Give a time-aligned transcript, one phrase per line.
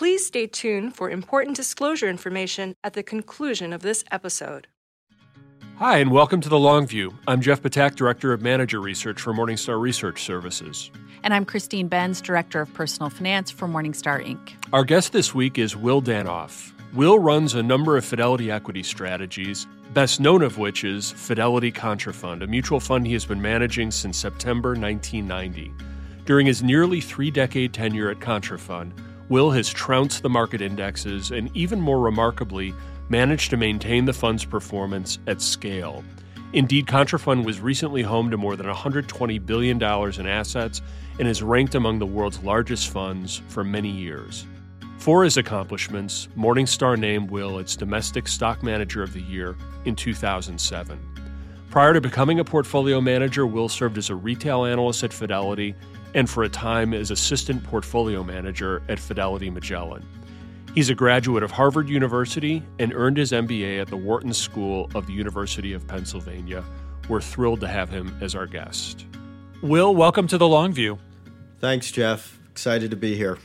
[0.00, 4.66] Please stay tuned for important disclosure information at the conclusion of this episode.
[5.76, 7.12] Hi, and welcome to The Long View.
[7.28, 10.90] I'm Jeff Ptak, Director of Manager Research for Morningstar Research Services.
[11.22, 14.54] And I'm Christine Benz, Director of Personal Finance for Morningstar Inc.
[14.72, 16.72] Our guest this week is Will Danoff.
[16.94, 22.42] Will runs a number of Fidelity equity strategies, best known of which is Fidelity Contrafund,
[22.42, 25.70] a mutual fund he has been managing since September 1990.
[26.24, 28.92] During his nearly three decade tenure at Contrafund,
[29.30, 32.74] Will has trounced the market indexes and, even more remarkably,
[33.08, 36.02] managed to maintain the fund's performance at scale.
[36.52, 40.82] Indeed, Contrafund was recently home to more than $120 billion in assets
[41.20, 44.46] and is ranked among the world's largest funds for many years.
[44.98, 50.98] For his accomplishments, Morningstar named Will its Domestic Stock Manager of the Year in 2007.
[51.70, 55.76] Prior to becoming a portfolio manager, Will served as a retail analyst at Fidelity
[56.14, 60.06] and for a time as assistant portfolio manager at Fidelity Magellan.
[60.74, 65.06] He's a graduate of Harvard University and earned his MBA at the Wharton School of
[65.06, 66.64] the University of Pennsylvania.
[67.08, 69.04] We're thrilled to have him as our guest.
[69.62, 70.98] Will, welcome to the Long View.
[71.58, 72.38] Thanks, Jeff.
[72.50, 73.38] Excited to be here.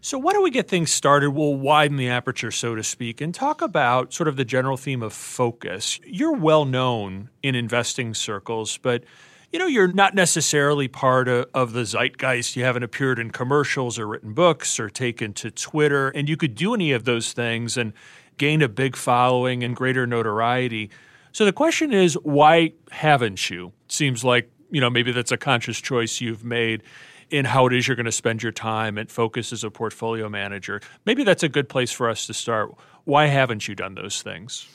[0.00, 1.30] So, why don't we get things started?
[1.30, 5.02] We'll widen the aperture, so to speak, and talk about sort of the general theme
[5.02, 6.00] of focus.
[6.04, 9.04] You're well known in investing circles, but
[9.52, 12.56] you know, you're not necessarily part of, of, the zeitgeist.
[12.56, 16.54] You haven't appeared in commercials or written books or taken to Twitter, and you could
[16.54, 17.92] do any of those things and
[18.38, 20.90] gain a big following and greater notoriety.
[21.32, 23.72] So the question is, why haven't you?
[23.88, 26.82] Seems like, you know, maybe that's a conscious choice you've made
[27.30, 30.30] in how it is you're going to spend your time and focus as a portfolio
[30.30, 30.80] manager.
[31.04, 32.74] Maybe that's a good place for us to start.
[33.04, 34.66] Why haven't you done those things?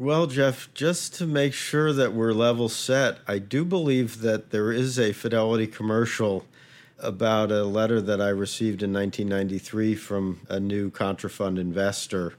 [0.00, 4.72] Well, Jeff, just to make sure that we're level set, I do believe that there
[4.72, 6.46] is a Fidelity commercial
[6.98, 12.32] about a letter that I received in 1993 from a new Contrafund investor.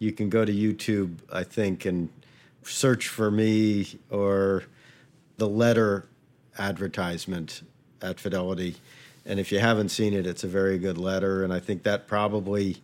[0.00, 2.08] You can go to YouTube, I think, and
[2.64, 4.64] search for me or
[5.36, 6.08] the letter
[6.58, 7.62] advertisement
[8.02, 8.74] at Fidelity.
[9.24, 11.44] And if you haven't seen it, it's a very good letter.
[11.44, 12.82] And I think that probably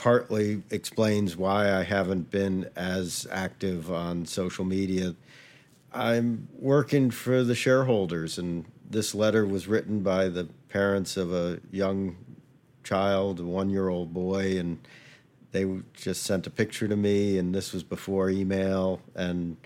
[0.00, 5.14] partly explains why I haven't been as active on social media.
[5.92, 11.60] I'm working for the shareholders, and this letter was written by the parents of a
[11.70, 12.16] young
[12.82, 14.78] child, a one year old boy, and
[15.52, 19.02] they just sent a picture to me, and this was before email.
[19.14, 19.58] And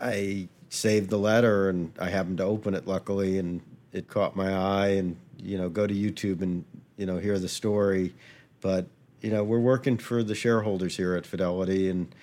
[0.00, 3.60] I saved the letter, and I happened to open it luckily, and
[3.92, 4.88] it caught my eye.
[4.88, 6.64] And, you know, go to YouTube and,
[6.96, 8.12] you know, hear the story.
[8.60, 8.88] But
[9.20, 12.14] you know, we're working for the shareholders here at Fidelity, and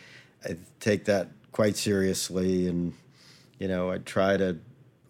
[0.44, 2.67] I take that quite seriously.
[2.67, 2.94] And
[3.59, 4.57] you know, I try to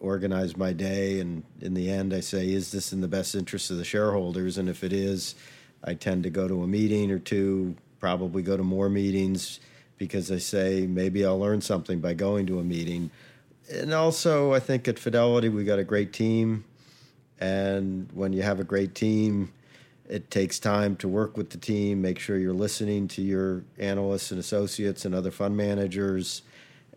[0.00, 3.70] organize my day, and in the end, I say, is this in the best interest
[3.70, 4.58] of the shareholders?
[4.58, 5.34] And if it is,
[5.82, 9.60] I tend to go to a meeting or two, probably go to more meetings
[9.98, 13.10] because I say maybe I'll learn something by going to a meeting.
[13.72, 16.64] And also, I think at Fidelity, we got a great team.
[17.40, 19.52] And when you have a great team,
[20.08, 24.30] it takes time to work with the team, make sure you're listening to your analysts
[24.30, 26.42] and associates and other fund managers.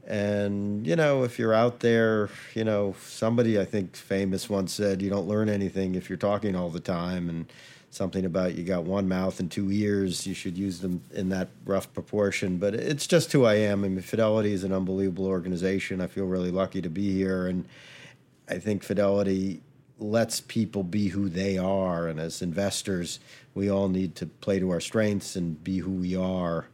[0.05, 5.01] And, you know, if you're out there, you know, somebody I think famous once said,
[5.01, 7.29] you don't learn anything if you're talking all the time.
[7.29, 7.45] And
[7.91, 11.49] something about you got one mouth and two ears, you should use them in that
[11.65, 12.57] rough proportion.
[12.57, 13.83] But it's just who I am.
[13.83, 16.01] I mean, Fidelity is an unbelievable organization.
[16.01, 17.47] I feel really lucky to be here.
[17.47, 17.65] And
[18.47, 19.61] I think Fidelity
[19.99, 22.07] lets people be who they are.
[22.07, 23.19] And as investors,
[23.53, 26.67] we all need to play to our strengths and be who we are.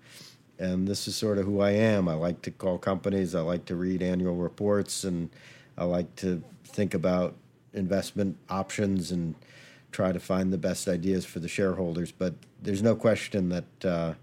[0.58, 2.08] And this is sort of who I am.
[2.08, 5.30] I like to call companies, I like to read annual reports, and
[5.78, 7.36] I like to think about
[7.74, 9.36] investment options and
[9.92, 12.12] try to find the best ideas for the shareholders.
[12.12, 14.14] But there's no question that uh,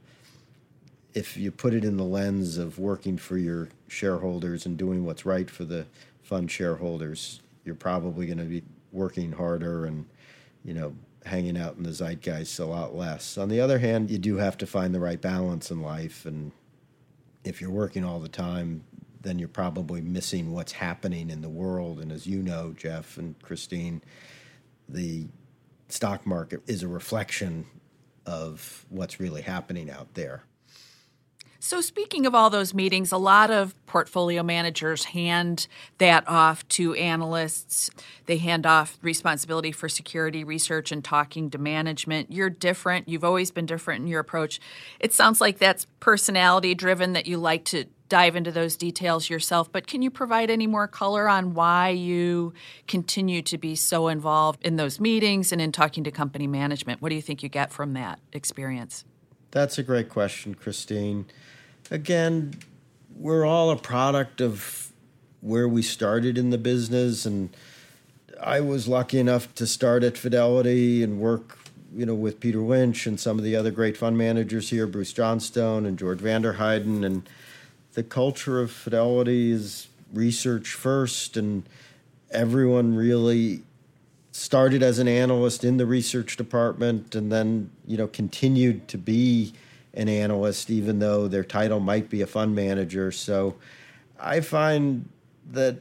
[1.14, 5.26] if you put it in the lens of working for your shareholders and doing what's
[5.26, 5.86] right for the
[6.22, 10.06] fund shareholders, you're probably going to be working harder and
[10.64, 10.94] you know
[11.24, 13.38] hanging out in the zeitgeist a lot less.
[13.38, 16.52] On the other hand, you do have to find the right balance in life, and
[17.44, 18.84] if you're working all the time,
[19.20, 22.00] then you're probably missing what's happening in the world.
[22.00, 24.02] And as you know, Jeff and Christine,
[24.88, 25.26] the
[25.88, 27.66] stock market is a reflection
[28.26, 30.42] of what's really happening out there.
[31.64, 35.68] So, speaking of all those meetings, a lot of portfolio managers hand
[35.98, 37.88] that off to analysts.
[38.26, 42.32] They hand off responsibility for security research and talking to management.
[42.32, 43.08] You're different.
[43.08, 44.58] You've always been different in your approach.
[44.98, 49.70] It sounds like that's personality driven, that you like to dive into those details yourself,
[49.70, 52.52] but can you provide any more color on why you
[52.88, 57.00] continue to be so involved in those meetings and in talking to company management?
[57.00, 59.04] What do you think you get from that experience?
[59.52, 61.26] That's a great question, Christine.
[61.92, 62.54] Again,
[63.14, 64.90] we're all a product of
[65.42, 67.54] where we started in the business and
[68.40, 71.58] I was lucky enough to start at Fidelity and work,
[71.94, 75.12] you know, with Peter Lynch and some of the other great fund managers here, Bruce
[75.12, 77.04] Johnstone and George Vanderheiden.
[77.04, 77.28] And
[77.92, 81.62] the culture of Fidelity is research first, and
[82.30, 83.64] everyone really
[84.30, 89.52] started as an analyst in the research department and then, you know, continued to be
[89.94, 93.12] an analyst, even though their title might be a fund manager.
[93.12, 93.56] So
[94.18, 95.08] I find
[95.50, 95.80] that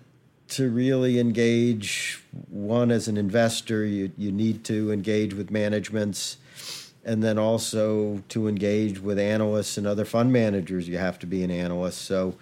[0.51, 6.37] to really engage one as an investor you, you need to engage with managements
[7.05, 11.41] and then also to engage with analysts and other fund managers you have to be
[11.41, 12.35] an analyst so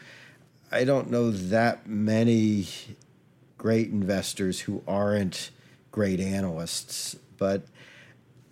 [0.71, 2.68] i don't know that many
[3.60, 5.51] great investors who aren't
[5.92, 7.62] great analysts but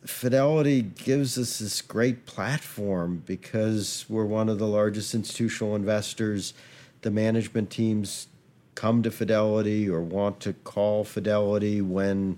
[0.06, 6.54] fidelity gives us this great platform because we're one of the largest institutional investors.
[7.02, 8.28] The management teams
[8.76, 12.38] come to Fidelity or want to call Fidelity when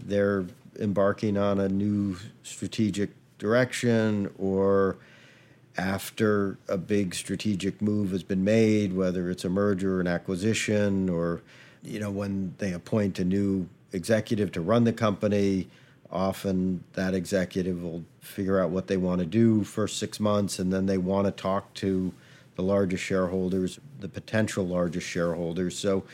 [0.00, 0.46] they're
[0.78, 4.96] embarking on a new strategic direction or
[5.76, 11.08] after a big strategic move has been made, whether it's a merger or an acquisition,
[11.08, 11.40] or
[11.84, 15.68] you know when they appoint a new executive to run the company,
[16.10, 20.72] often that executive will figure out what they want to do for six months, and
[20.72, 22.12] then they want to talk to
[22.56, 25.78] the largest shareholders, the potential largest shareholders.
[25.78, 26.04] So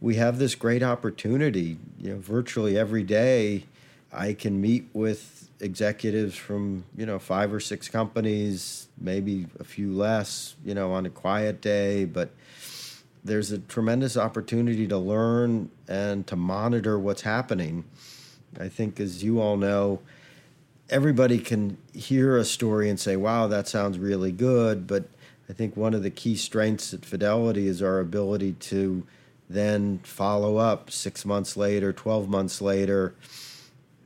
[0.00, 1.78] we have this great opportunity.
[1.98, 3.64] You know, virtually every day,
[4.12, 9.92] I can meet with executives from you know five or six companies, maybe a few
[9.92, 10.56] less.
[10.64, 12.30] You know, on a quiet day, but
[13.24, 17.84] there's a tremendous opportunity to learn and to monitor what's happening.
[18.60, 20.00] I think, as you all know,
[20.90, 24.86] everybody can hear a story and say, wow, that sounds really good.
[24.86, 25.04] But
[25.48, 29.06] I think one of the key strengths at Fidelity is our ability to
[29.48, 33.14] then follow up six months later, 12 months later.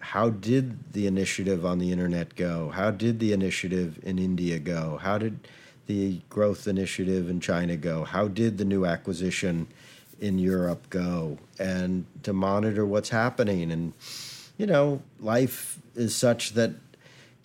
[0.01, 2.71] How did the initiative on the internet go?
[2.71, 4.99] How did the initiative in India go?
[5.01, 5.47] How did
[5.87, 8.05] the growth initiative in China go?
[8.05, 9.69] How did the new acquisition
[10.21, 11.39] in Europe go?
[11.59, 13.71] And to monitor what's happening.
[13.71, 13.93] And,
[14.59, 16.73] you know, life is such that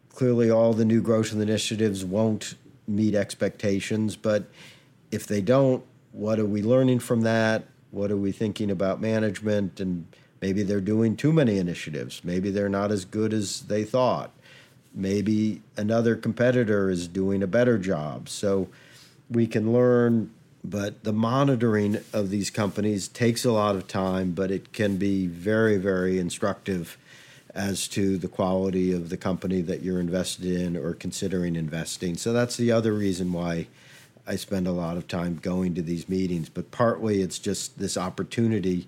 [0.09, 2.55] clearly all the new growth initiatives won't
[2.87, 4.15] meet expectations.
[4.15, 4.45] But
[5.11, 7.63] if they don't, what are we learning from that?
[7.91, 9.79] What are we thinking about management?
[9.79, 10.07] And
[10.41, 12.23] maybe they're doing too many initiatives.
[12.23, 14.31] Maybe they're not as good as they thought.
[14.93, 18.27] Maybe another competitor is doing a better job.
[18.27, 18.69] So
[19.29, 20.31] we can learn,
[20.63, 25.27] but the monitoring of these companies takes a lot of time, but it can be
[25.27, 26.97] very, very instructive
[27.55, 32.17] as to the quality of the company that you're invested in or considering investing.
[32.17, 33.67] So that's the other reason why
[34.25, 36.49] I spend a lot of time going to these meetings.
[36.49, 38.87] But partly it's just this opportunity.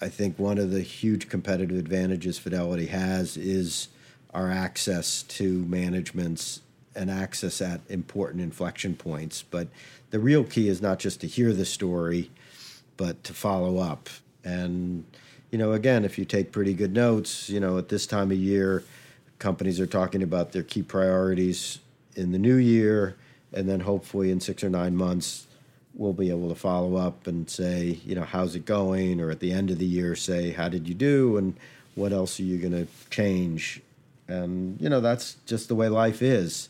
[0.00, 3.88] I think one of the huge competitive advantages Fidelity has is
[4.34, 6.62] our access to managements
[6.94, 9.42] and access at important inflection points.
[9.42, 9.68] But
[10.10, 12.30] the real key is not just to hear the story,
[12.96, 14.08] but to follow up.
[14.42, 15.04] And
[15.50, 18.36] you know, again, if you take pretty good notes, you know, at this time of
[18.36, 18.84] year,
[19.38, 21.80] companies are talking about their key priorities
[22.14, 23.16] in the new year,
[23.52, 25.46] and then hopefully in six or nine months,
[25.94, 29.20] we'll be able to follow up and say, you know, how's it going?
[29.20, 31.36] Or at the end of the year, say, how did you do?
[31.36, 31.56] And
[31.96, 33.82] what else are you going to change?
[34.28, 36.68] And, you know, that's just the way life is.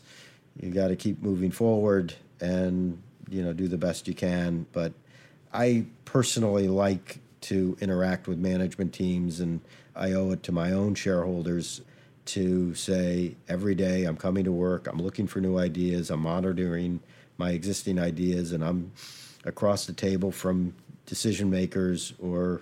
[0.59, 4.65] You got to keep moving forward and, you know, do the best you can.
[4.73, 4.93] But
[5.53, 9.61] I personally like to interact with management teams, and
[9.95, 11.81] I owe it to my own shareholders
[12.23, 16.99] to say every day I'm coming to work, I'm looking for new ideas, I'm monitoring
[17.37, 18.91] my existing ideas, and I'm
[19.43, 20.73] across the table from
[21.05, 22.61] decision makers or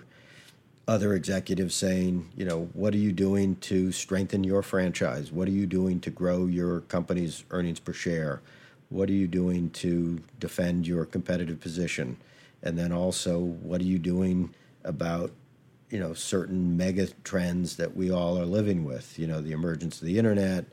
[0.88, 5.30] other executives saying, you know, what are you doing to strengthen your franchise?
[5.30, 8.40] What are you doing to grow your company's earnings per share?
[8.88, 12.16] What are you doing to defend your competitive position?
[12.62, 14.52] And then also, what are you doing
[14.84, 15.32] about
[15.90, 20.00] you know certain mega trends that we all are living with you know the emergence
[20.00, 20.64] of the internet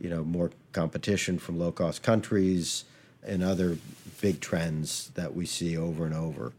[0.00, 2.84] you know more competition from low cost countries
[3.22, 3.78] and other
[4.20, 6.52] big trends that we see over and over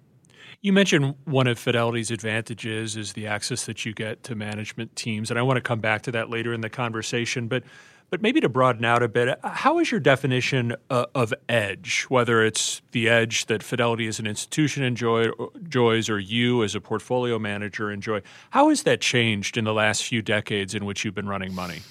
[0.61, 5.29] you mentioned one of Fidelity's advantages is the access that you get to management teams,
[5.29, 7.47] and I want to come back to that later in the conversation.
[7.47, 7.63] But
[8.09, 12.41] But maybe to broaden out a bit, how is your definition uh, of edge, whether
[12.41, 17.37] it's the edge that Fidelity as an institution enjoy, enjoys or you as a portfolio
[17.37, 18.21] manager enjoy,
[18.51, 21.81] how has that changed in the last few decades in which you've been running money?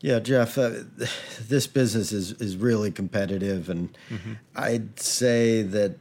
[0.00, 0.70] Yeah, Jeff, uh,
[1.40, 3.68] this business is, is really competitive.
[3.68, 4.34] And mm-hmm.
[4.54, 5.96] I'd say that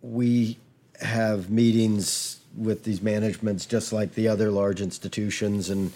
[0.00, 0.58] we
[1.00, 5.68] have meetings with these managements just like the other large institutions.
[5.68, 5.92] And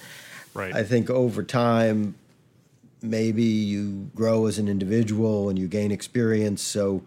[0.52, 0.74] right.
[0.74, 2.16] I think over time,
[3.02, 6.62] maybe you grow as an individual and you gain experience.
[6.62, 7.02] So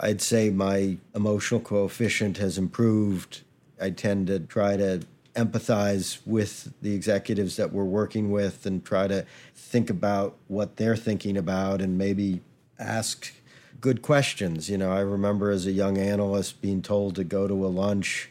[0.00, 3.42] I'd say my emotional coefficient has improved.
[3.80, 5.02] I tend to try to
[5.34, 10.96] empathize with the executives that we're working with and try to think about what they're
[10.96, 12.40] thinking about and maybe
[12.78, 13.32] ask
[13.80, 14.68] good questions.
[14.68, 18.30] You know, I remember as a young analyst being told to go to a lunch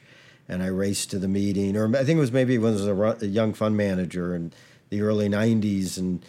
[0.49, 3.21] and I raced to the meeting, or I think it was maybe when I was
[3.23, 4.53] a, young fund manager in
[4.89, 6.25] the early 90s and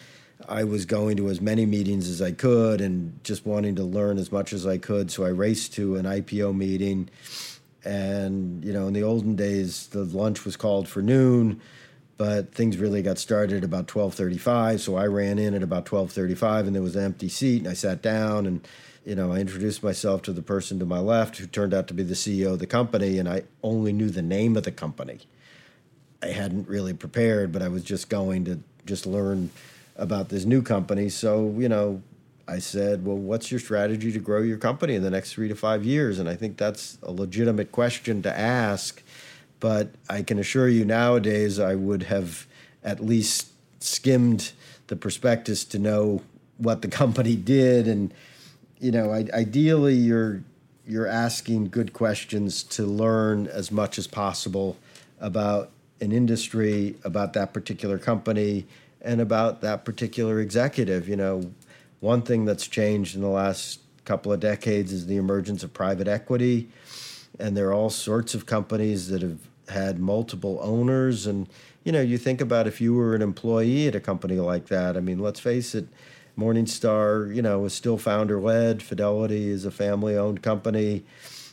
[0.46, 4.18] I was going to as many meetings as I could and just wanting to learn
[4.18, 5.10] as much as I could.
[5.10, 7.08] So I raced to an IPO meeting.
[7.84, 11.60] And, you know, in the olden days, the lunch was called for noon,
[12.18, 14.80] but things really got started about 1235.
[14.80, 17.74] So I ran in at about 1235 and there was an empty seat and I
[17.74, 18.66] sat down and,
[19.04, 21.94] you know, I introduced myself to the person to my left who turned out to
[21.94, 25.20] be the CEO of the company and I only knew the name of the company.
[26.22, 29.50] I hadn't really prepared, but I was just going to just learn–
[29.98, 31.08] about this new company.
[31.08, 32.00] So, you know,
[32.46, 35.54] I said, well, what's your strategy to grow your company in the next three to
[35.54, 36.18] five years?
[36.18, 39.02] And I think that's a legitimate question to ask.
[39.60, 42.46] But I can assure you nowadays, I would have
[42.82, 43.48] at least
[43.80, 44.52] skimmed
[44.86, 46.22] the prospectus to know
[46.56, 47.86] what the company did.
[47.86, 48.14] And,
[48.78, 50.42] you know, ideally, you're
[50.86, 54.78] you're asking good questions to learn as much as possible
[55.20, 58.64] about an industry, about that particular company,
[59.08, 61.08] and about that particular executive.
[61.08, 61.50] You know,
[62.00, 66.06] one thing that's changed in the last couple of decades is the emergence of private
[66.06, 66.68] equity,
[67.38, 69.38] and there are all sorts of companies that have
[69.70, 71.26] had multiple owners.
[71.26, 71.48] And
[71.84, 74.94] you know, you think about if you were an employee at a company like that.
[74.94, 75.88] I mean, let's face it.
[76.38, 78.82] Morningstar, you know, is still founder led.
[78.82, 81.02] Fidelity is a family owned company.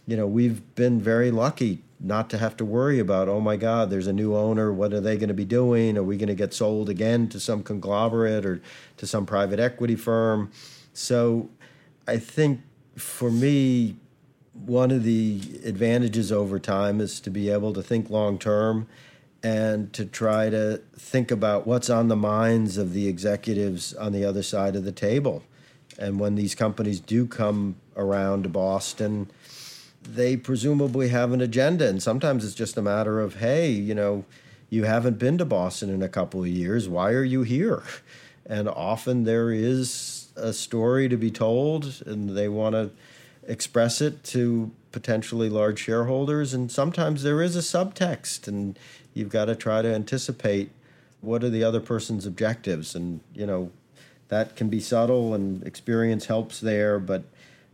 [0.05, 3.89] You know, we've been very lucky not to have to worry about, oh my God,
[3.89, 4.71] there's a new owner.
[4.71, 5.97] What are they going to be doing?
[5.97, 8.61] Are we going to get sold again to some conglomerate or
[8.97, 10.51] to some private equity firm?
[10.93, 11.49] So
[12.07, 12.61] I think
[12.95, 13.95] for me,
[14.53, 18.87] one of the advantages over time is to be able to think long term
[19.43, 24.25] and to try to think about what's on the minds of the executives on the
[24.25, 25.43] other side of the table.
[25.99, 29.29] And when these companies do come around to Boston,
[30.07, 31.87] they presumably have an agenda.
[31.87, 34.25] And sometimes it's just a matter of, hey, you know,
[34.69, 36.89] you haven't been to Boston in a couple of years.
[36.89, 37.83] Why are you here?
[38.47, 42.91] And often there is a story to be told, and they want to
[43.47, 46.53] express it to potentially large shareholders.
[46.53, 48.77] And sometimes there is a subtext, and
[49.15, 50.69] you've got to try to anticipate
[51.21, 52.93] what are the other person's objectives.
[52.93, 53.71] And, you know,
[54.27, 56.99] that can be subtle, and experience helps there.
[56.99, 57.23] But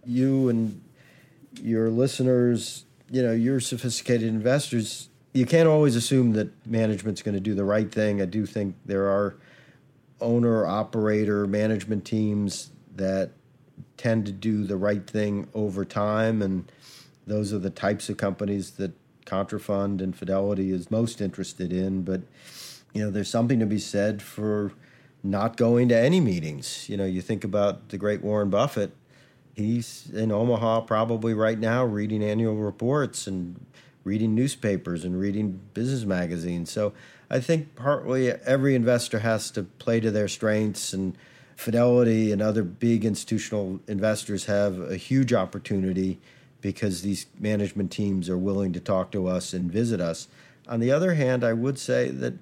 [0.05, 0.81] you and
[1.55, 5.09] your listeners, you know, you're sophisticated investors.
[5.33, 8.21] You can't always assume that management's going to do the right thing.
[8.21, 9.35] I do think there are
[10.19, 13.31] owner, operator, management teams that
[13.97, 16.71] tend to do the right thing over time, and
[17.25, 18.91] those are the types of companies that
[19.25, 22.03] Contrafund and Fidelity is most interested in.
[22.03, 22.21] But
[22.93, 24.73] you know, there's something to be said for
[25.23, 26.89] not going to any meetings.
[26.89, 28.93] You know, you think about the great Warren Buffett
[29.55, 33.65] he's in Omaha probably right now reading annual reports and
[34.03, 36.71] reading newspapers and reading business magazines.
[36.71, 36.93] So
[37.29, 41.15] I think partly every investor has to play to their strengths and
[41.61, 46.19] Fidelity and other big institutional investors have a huge opportunity
[46.59, 50.27] because these management teams are willing to talk to us and visit us.
[50.67, 52.33] On the other hand, I would say that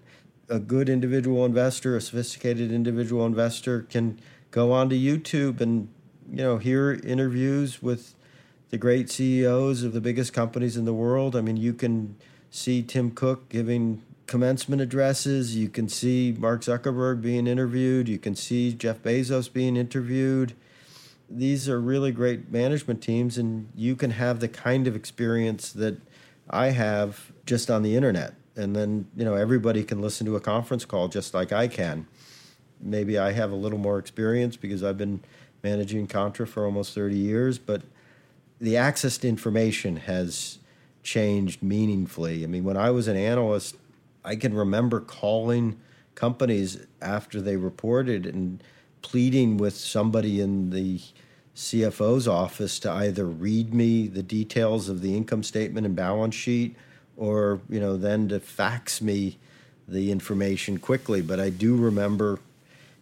[0.48, 5.90] a good individual investor, a sophisticated individual investor can go onto YouTube and
[6.32, 8.16] you know, hear interviews with
[8.70, 11.36] the great CEOs of the biggest companies in the world.
[11.36, 12.16] I mean, you can
[12.52, 15.56] see Tim Cook giving commencement addresses.
[15.56, 18.08] You can see Mark Zuckerberg being interviewed.
[18.08, 20.54] You can see Jeff Bezos being interviewed.
[21.30, 25.98] These are really great management teams, and you can have the kind of experience that
[26.50, 28.34] I have just on the internet.
[28.56, 32.08] And then, you know, everybody can listen to a conference call just like I can.
[32.82, 35.22] Maybe I have a little more experience because I've been
[35.64, 37.82] managing Contra for almost 30 years, but
[38.60, 40.60] the access to information has
[41.04, 42.44] changed meaningfully.
[42.44, 43.76] I mean, when I was an analyst,
[44.24, 45.80] I can remember calling
[46.16, 48.62] companies after they reported and
[49.02, 51.00] pleading with somebody in the
[51.56, 56.76] CFO's office to either read me the details of the income statement and balance sheet
[57.18, 59.38] or, you know, then to fax me
[59.88, 61.22] the information quickly.
[61.22, 62.40] But I do remember,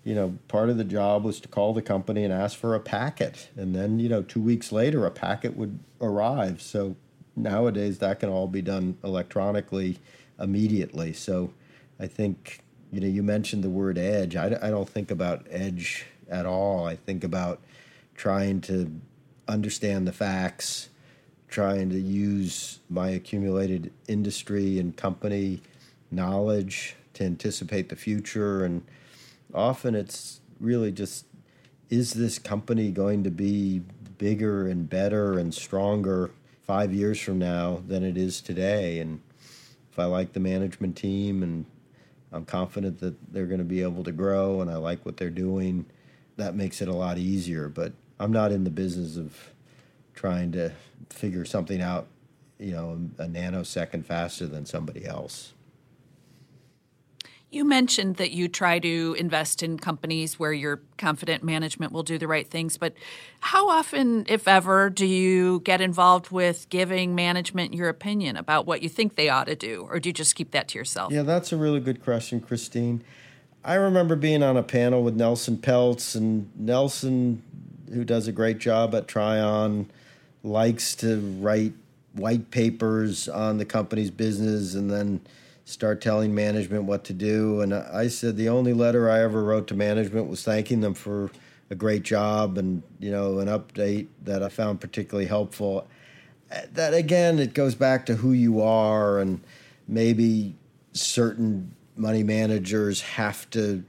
[0.08, 2.80] you know, part of the job was to call the company and ask for a
[2.80, 3.50] packet.
[3.58, 6.62] And then, you know, two weeks later, a packet would arrive.
[6.62, 6.96] So
[7.36, 10.00] nowadays, that can all be done electronically
[10.40, 11.12] immediately.
[11.12, 11.52] So
[12.00, 14.38] I think, you know, you mentioned the word edge.
[14.38, 16.86] I, I don't think about edge at all.
[16.86, 17.60] I think about
[18.16, 18.90] trying to
[19.46, 20.88] understand the facts,
[21.50, 25.62] trying to use my accumulated industry and company
[26.12, 28.64] knowledge to anticipate the future.
[28.64, 28.84] And
[29.54, 31.26] often it's really just
[31.90, 33.82] is this company going to be
[34.18, 36.32] bigger and better and stronger
[36.64, 39.00] five years from now than it is today?
[39.00, 39.22] And
[39.92, 41.66] if I like the management team and
[42.32, 45.30] I'm confident that they're going to be able to grow and I like what they're
[45.30, 45.86] doing,
[46.36, 47.70] that makes it a lot easier.
[47.70, 49.54] But I'm not in the business of
[50.14, 50.74] trying to
[51.10, 52.08] figure something out,
[52.60, 55.54] you know, a nanosecond faster than somebody else.
[57.50, 62.18] You mentioned that you try to invest in companies where you're confident management will do
[62.18, 62.94] the right things, but
[63.40, 68.82] how often, if ever, do you get involved with giving management your opinion about what
[68.82, 71.14] you think they ought to do, or do you just keep that to yourself?
[71.14, 73.02] Yeah, that's a really good question, Christine.
[73.64, 77.42] I remember being on a panel with Nelson Peltz, and Nelson
[77.94, 79.88] who does a great job at Trian,
[80.44, 81.74] likes to write
[82.14, 85.22] white papers on the company's business and then
[85.68, 87.60] start telling management what to do.
[87.60, 91.30] And I said the only letter I ever wrote to management was thanking them for
[91.70, 95.86] a great job and you know an update that I found particularly helpful.
[96.74, 99.42] That again, it goes back to who you are and
[99.90, 100.56] maybe
[100.94, 103.84] certain money managers have to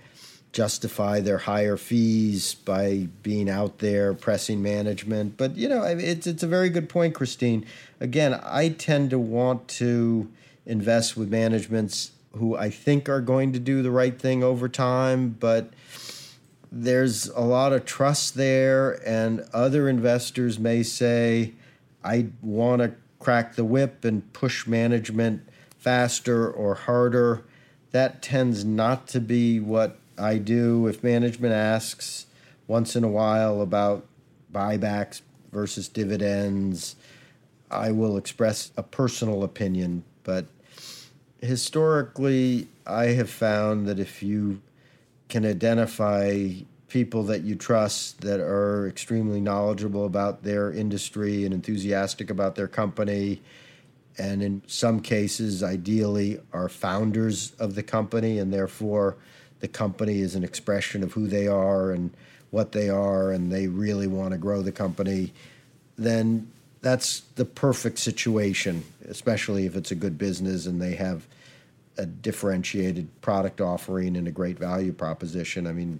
[0.50, 5.36] justify their higher fees by being out there pressing management.
[5.36, 7.64] But you know, it's it's a very good point, Christine.
[8.00, 10.28] Again, I tend to want to
[10.68, 15.30] invest with managements who I think are going to do the right thing over time,
[15.40, 15.70] but
[16.70, 21.54] there's a lot of trust there, and other investors may say,
[22.04, 27.42] I want to crack the whip and push management faster or harder.
[27.92, 30.86] That tends not to be what I do.
[30.86, 32.26] If management asks
[32.66, 34.04] once in a while about
[34.52, 36.96] buybacks versus dividends,
[37.70, 40.04] I will express a personal opinion.
[40.22, 40.46] But
[41.40, 44.60] historically, I have found that if you
[45.28, 46.52] can identify
[46.88, 52.68] people that you trust that are extremely knowledgeable about their industry and enthusiastic about their
[52.68, 53.42] company,
[54.16, 59.16] and in some cases, ideally, are founders of the company and therefore
[59.60, 62.10] the company is an expression of who they are and
[62.50, 65.32] what they are, and they really want to grow the company,
[65.96, 71.26] then that's the perfect situation, especially if it's a good business and they have
[71.96, 75.66] a differentiated product offering and a great value proposition.
[75.66, 75.98] I mean,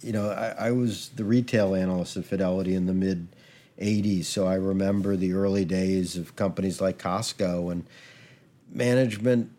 [0.00, 3.28] you know, I, I was the retail analyst at Fidelity in the mid
[3.80, 7.84] 80s, so I remember the early days of companies like Costco and
[8.70, 9.50] management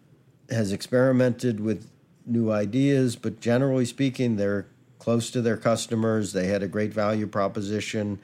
[0.50, 1.90] has experimented with
[2.26, 4.66] new ideas, but generally speaking, they're
[5.00, 6.34] close to their customers.
[6.34, 8.20] They had a great value proposition.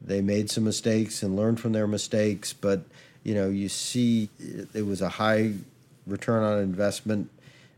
[0.00, 2.82] They made some mistakes and learned from their mistakes, but
[3.22, 5.52] you know, you see it was a high
[6.06, 7.30] return on investment,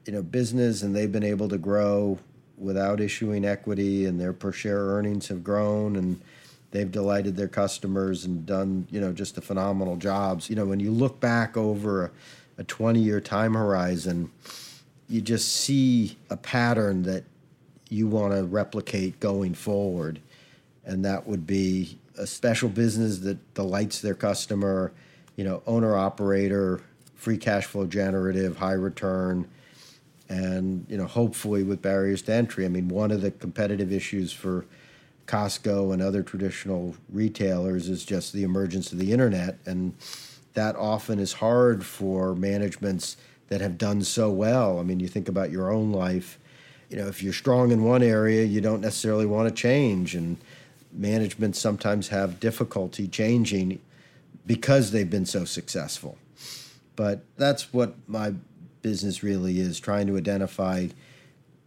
[0.06, 2.18] you know, business, and they've been able to grow
[2.56, 6.20] without issuing equity, and their per share earnings have grown, and
[6.70, 10.48] they've delighted their customers and done, you know, just a phenomenal jobs.
[10.48, 12.10] You know, when you look back over a,
[12.58, 14.30] a 20 year time horizon,
[15.08, 17.24] you just see a pattern that
[17.88, 20.20] you want to replicate going forward.
[20.84, 24.92] And that would be a special business that delights their customer,
[25.36, 26.80] you know, owner operator,
[27.14, 29.48] free cash flow generative, high return,
[30.28, 32.64] and, you know, hopefully with barriers to entry.
[32.64, 34.66] I mean, one of the competitive issues for
[35.26, 39.58] Costco and other traditional retailers is just the emergence of the internet.
[39.66, 39.94] And
[40.54, 43.16] that often is hard for managements
[43.48, 44.78] that have done so well.
[44.78, 46.38] I mean, you think about your own life.
[46.88, 50.36] You know, if you're strong in one area, you don't necessarily want to change, and
[50.92, 53.80] management sometimes have difficulty changing
[54.46, 56.18] because they've been so successful.
[56.96, 58.34] But that's what my
[58.82, 60.88] business really is trying to identify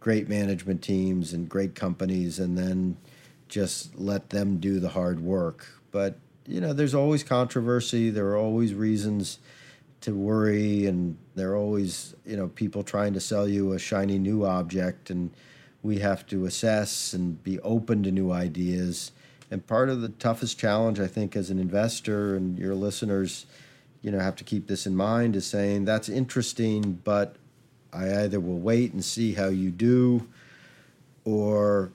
[0.00, 2.96] great management teams and great companies and then
[3.48, 5.66] just let them do the hard work.
[5.90, 9.38] But, you know, there's always controversy, there are always reasons
[10.02, 14.18] to worry, and there are always, you know, people trying to sell you a shiny
[14.18, 15.30] new object, and
[15.86, 19.12] we have to assess and be open to new ideas.
[19.52, 23.46] And part of the toughest challenge, I think, as an investor and your listeners,
[24.02, 27.36] you know, have to keep this in mind is saying that's interesting, but
[27.92, 30.26] I either will wait and see how you do,
[31.24, 31.92] or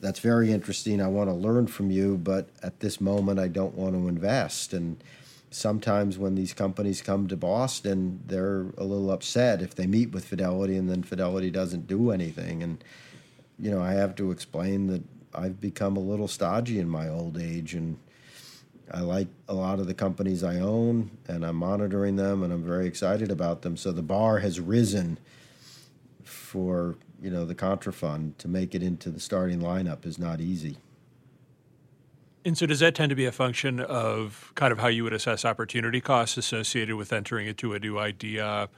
[0.00, 1.00] that's very interesting.
[1.00, 4.72] I want to learn from you, but at this moment, I don't want to invest.
[4.72, 5.02] And
[5.50, 10.24] sometimes when these companies come to Boston, they're a little upset if they meet with
[10.24, 12.62] Fidelity and then Fidelity doesn't do anything.
[12.62, 12.84] And,
[13.58, 15.02] you know, I have to explain that
[15.34, 17.98] I've become a little stodgy in my old age and
[18.92, 22.62] I like a lot of the companies I own and I'm monitoring them and I'm
[22.62, 23.76] very excited about them.
[23.76, 25.18] So the bar has risen
[26.22, 30.78] for, you know, the Contrafund to make it into the starting lineup is not easy.
[32.44, 35.12] And so, does that tend to be a function of kind of how you would
[35.12, 38.68] assess opportunity costs associated with entering into a new idea?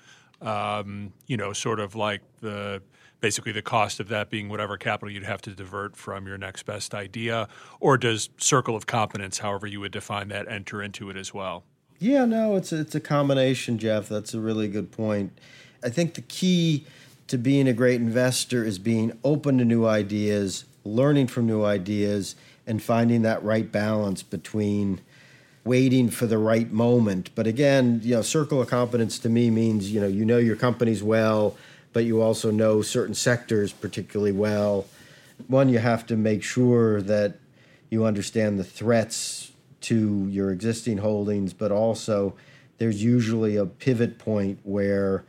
[0.40, 2.80] Um, you know, sort of like the
[3.20, 6.64] basically the cost of that being whatever capital you'd have to divert from your next
[6.64, 7.48] best idea,
[7.80, 11.64] or does circle of competence, however you would define that, enter into it as well?
[11.98, 14.08] Yeah, no, it's a, it's a combination, Jeff.
[14.08, 15.36] That's a really good point.
[15.82, 16.86] I think the key
[17.26, 22.36] to being a great investor is being open to new ideas, learning from new ideas
[22.66, 25.00] and finding that right balance between
[25.64, 27.30] waiting for the right moment.
[27.34, 30.56] But again, you know, circle of competence to me means, you know, you know your
[30.56, 31.56] companies well,
[31.92, 34.86] but you also know certain sectors particularly well.
[35.46, 37.38] One, you have to make sure that
[37.90, 42.34] you understand the threats to your existing holdings, but also
[42.78, 45.24] there's usually a pivot point where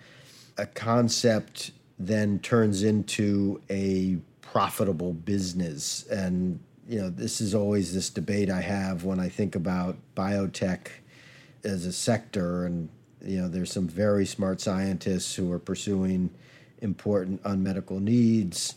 [0.57, 8.09] a concept then turns into a profitable business and you know, this is always this
[8.09, 10.87] debate I have when I think about biotech
[11.63, 12.65] as a sector.
[12.65, 12.89] And,
[13.23, 16.31] you know, there's some very smart scientists who are pursuing
[16.81, 18.75] important unmet medical needs.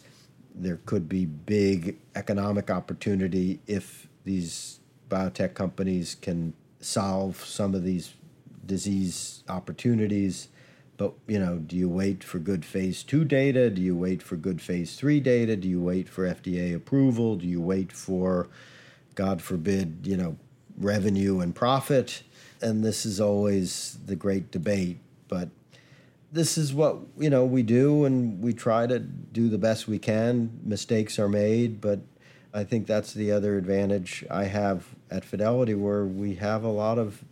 [0.54, 8.14] There could be big economic opportunity if these biotech companies can solve some of these
[8.66, 10.48] disease opportunities.
[10.96, 13.70] But you know, do you wait for good phase two data?
[13.70, 15.56] Do you wait for good phase three data?
[15.56, 17.36] Do you wait for FDA approval?
[17.36, 18.48] Do you wait for,
[19.14, 20.36] God forbid, you know,
[20.78, 22.22] revenue and profit?
[22.60, 24.98] And this is always the great debate.
[25.28, 25.48] But
[26.32, 29.98] this is what you know we do, and we try to do the best we
[29.98, 30.58] can.
[30.64, 32.00] Mistakes are made, but
[32.54, 36.98] I think that's the other advantage I have at Fidelity, where we have a lot
[36.98, 37.22] of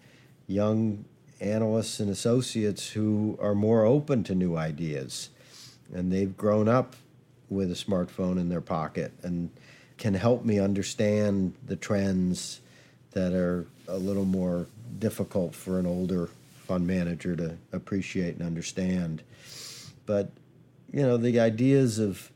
[0.46, 1.04] young
[1.40, 5.30] analysts and associates who are more open to new ideas.
[5.92, 6.94] And they've grown up
[7.48, 9.50] with a smartphone in their pocket and
[9.96, 12.60] can help me understand the trends
[13.12, 14.66] that are a little more
[14.98, 16.28] difficult for an older
[16.70, 19.24] fund manager to appreciate and understand.
[20.06, 20.30] But,
[20.92, 22.30] you know, the ideas of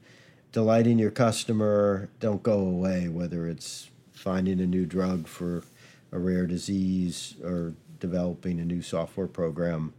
[0.50, 5.62] delighting your customer don't go away, whether it's finding a new drug for
[6.10, 9.94] a rare disease or developing a new software program,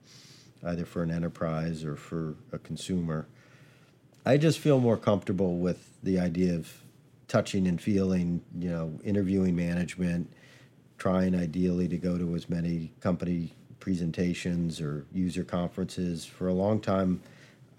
[0.66, 3.28] either for an enterprise or for a consumer.
[4.26, 6.74] I just feel more comfortable with the idea of
[7.30, 10.30] touching and feeling, you know, interviewing management,
[10.98, 13.54] trying ideally to go to as many company
[13.86, 16.26] presentations or user conferences.
[16.26, 17.22] For a long time,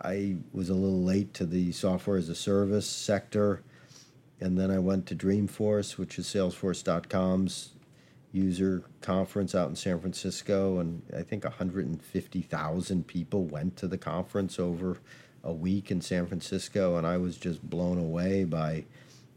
[0.01, 3.64] I was a little late to the software as a service sector.
[4.40, 7.71] And then I went to Dreamforce, which is Salesforce.com's
[8.31, 14.61] user conference out in San Francisco, and I think 150,000 people went to the conference
[14.61, 14.99] over
[15.42, 18.85] a week in San Francisco, and I was just blown away by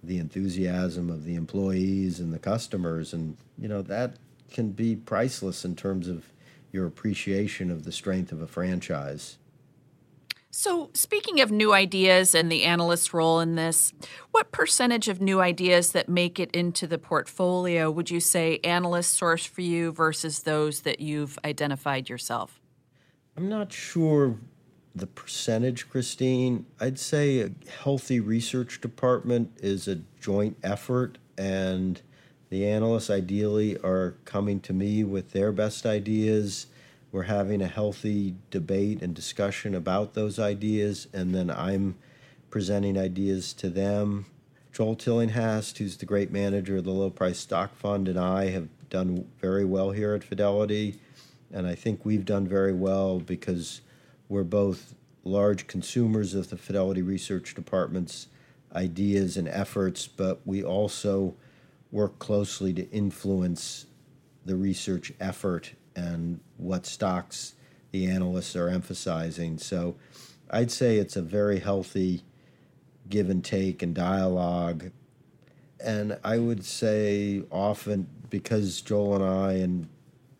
[0.03, 4.17] the enthusiasm of the employees and the customers, and you know that
[4.51, 6.25] can be priceless in terms of
[6.71, 9.37] your appreciation of the strength of a franchise.
[10.51, 13.93] So, speaking of new ideas and the analyst's role in this,
[14.31, 19.15] what percentage of new ideas that make it into the portfolio would you say analysts
[19.15, 22.59] source for you versus those that you've identified yourself?
[23.37, 24.37] I'm not sure
[24.95, 26.65] the percentage, Christine.
[26.79, 27.51] I'd say a
[27.83, 32.01] healthy research department is a joint effort, and
[32.49, 36.67] the analysts ideally are coming to me with their best ideas
[37.11, 41.95] we're having a healthy debate and discussion about those ideas, and then I'm
[42.51, 44.27] presenting ideas to them.
[44.71, 48.67] Joel Tillinghast, who's the great manager of the Low Price Stock Fund, and I have
[48.91, 50.99] done very well here at Fidelity.
[51.51, 53.81] And I think we've done very well because
[54.27, 58.27] we're both large consumers of the Fidelity Research Department's
[58.75, 61.33] ideas and efforts, but we also
[61.91, 63.85] work closely to influence
[64.45, 67.53] the research effort and what stocks
[67.91, 69.57] the analysts are emphasizing.
[69.57, 69.95] So
[70.49, 72.23] I'd say it's a very healthy
[73.09, 74.91] give and take and dialogue.
[75.83, 79.89] And I would say often because Joel and I and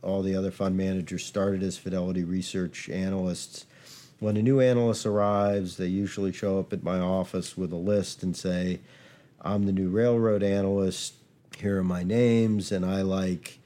[0.02, 3.66] all the other fund managers started as Fidelity research analysts,
[4.20, 8.22] when a new analyst arrives, they usually show up at my office with a list
[8.22, 8.80] and say,
[9.42, 11.16] I'm the new railroad analyst.
[11.60, 13.60] Here are my names, and I like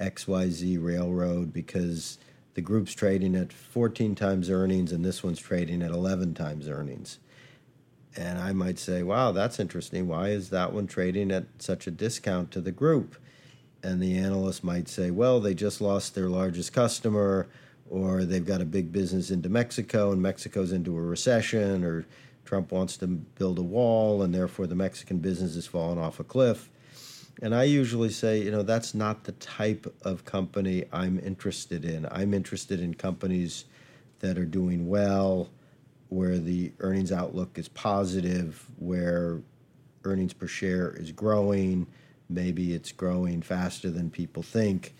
[0.00, 2.16] XYZ Railroad because
[2.54, 7.18] the group's trading at 14 times earnings and this one's trading at 11 times earnings.
[8.16, 10.06] And I might say, wow, that's interesting.
[10.06, 13.16] Why is that one trading at such a discount to the group?
[13.82, 17.48] And the analyst might say, well, they just lost their largest customer,
[17.88, 22.06] or they've got a big business into Mexico and Mexico's into a recession, or
[22.44, 26.24] Trump wants to build a wall and therefore the Mexican business is falling off a
[26.24, 26.70] cliff.
[27.42, 32.06] And I usually say, you know, that's not the type of company I'm interested in.
[32.10, 33.64] I'm interested in companies
[34.18, 35.48] that are doing well,
[36.10, 39.40] where the earnings outlook is positive, where
[40.04, 41.86] earnings per share is growing,
[42.28, 44.94] maybe it's growing faster than people think.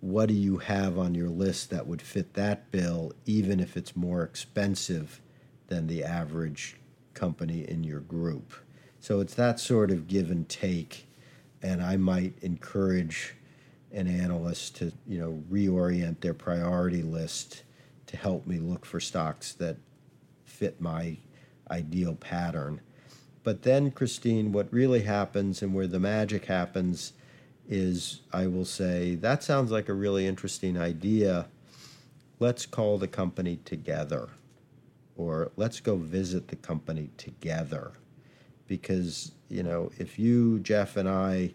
[0.00, 3.96] What do you have on your list that would fit that bill, even if it's
[3.96, 5.22] more expensive
[5.68, 6.76] than the average
[7.14, 8.52] company in your group?
[9.00, 11.05] So it's that sort of give and take
[11.66, 13.34] and I might encourage
[13.92, 17.64] an analyst to you know reorient their priority list
[18.06, 19.76] to help me look for stocks that
[20.44, 21.16] fit my
[21.70, 22.80] ideal pattern.
[23.42, 27.12] But then, Christine, what really happens and where the magic happens
[27.68, 31.48] is I will say, that sounds like a really interesting idea.
[32.38, 34.28] Let's call the company together,
[35.16, 37.92] or let's go visit the company together
[38.68, 41.52] because you know if you Jeff and I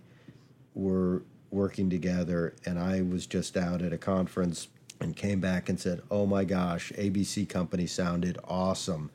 [0.74, 5.80] were working together and I was just out at a conference and came back and
[5.80, 9.10] said, "Oh my gosh, ABC company sounded awesome.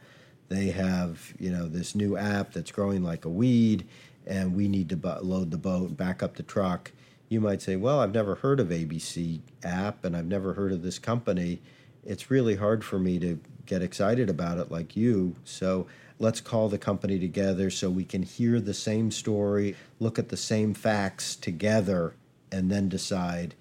[0.48, 3.86] They have, you know, this new app that's growing like a weed
[4.26, 6.92] and we need to bu- load the boat, and back up the truck."
[7.28, 10.82] You might say, "Well, I've never heard of ABC app and I've never heard of
[10.82, 11.60] this company.
[12.06, 15.86] It's really hard for me to get excited about it like you." So
[16.18, 20.36] let's call the company together so we can hear the same story, look at the
[20.36, 22.14] same facts together,
[22.50, 23.54] and then decide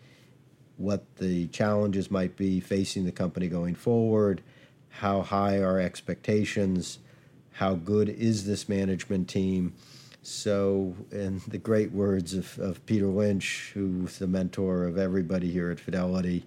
[0.78, 4.42] what the challenges might be facing the company going forward,
[4.90, 7.00] how high are expectations,
[7.54, 9.74] how good is this management team.
[10.22, 15.70] So, in the great words of, of Peter Lynch, who's the mentor of everybody here
[15.70, 16.46] at Fidelity,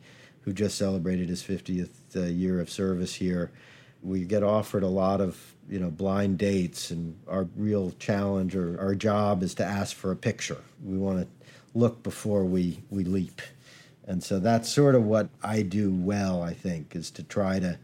[0.49, 3.51] who just celebrated his 50th uh, year of service here,
[4.03, 8.81] we get offered a lot of you know blind dates and our real challenge or
[8.81, 10.57] our job is to ask for a picture.
[10.83, 13.43] We want to look before we we leap.
[14.07, 17.79] And so that's sort of what i do well i think is to try to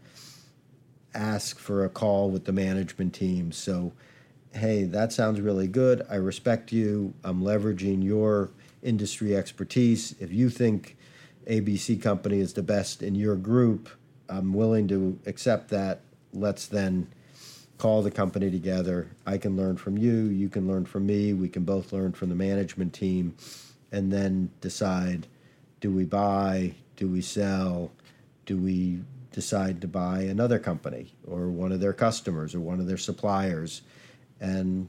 [1.14, 3.53] ask for a call with the management team.
[3.53, 3.92] So
[4.55, 6.00] hey that sounds really good.
[6.09, 7.12] I respect you.
[7.24, 8.48] I'm leveraging your
[8.83, 10.14] industry expertise.
[10.18, 10.96] If you think
[11.47, 13.89] abc company is the best in your group
[14.29, 16.01] i'm willing to accept that
[16.33, 17.07] let's then
[17.79, 19.09] call the company together.
[19.27, 22.29] I can learn from you, you can learn from me, we can both learn from
[22.29, 23.37] the management team,
[23.93, 25.27] and then decide
[25.81, 27.93] do we buy, do we sell,
[28.47, 29.01] do we
[29.33, 33.83] decide to buy another company or one of their customers or one of their suppliers.
[34.41, 34.89] And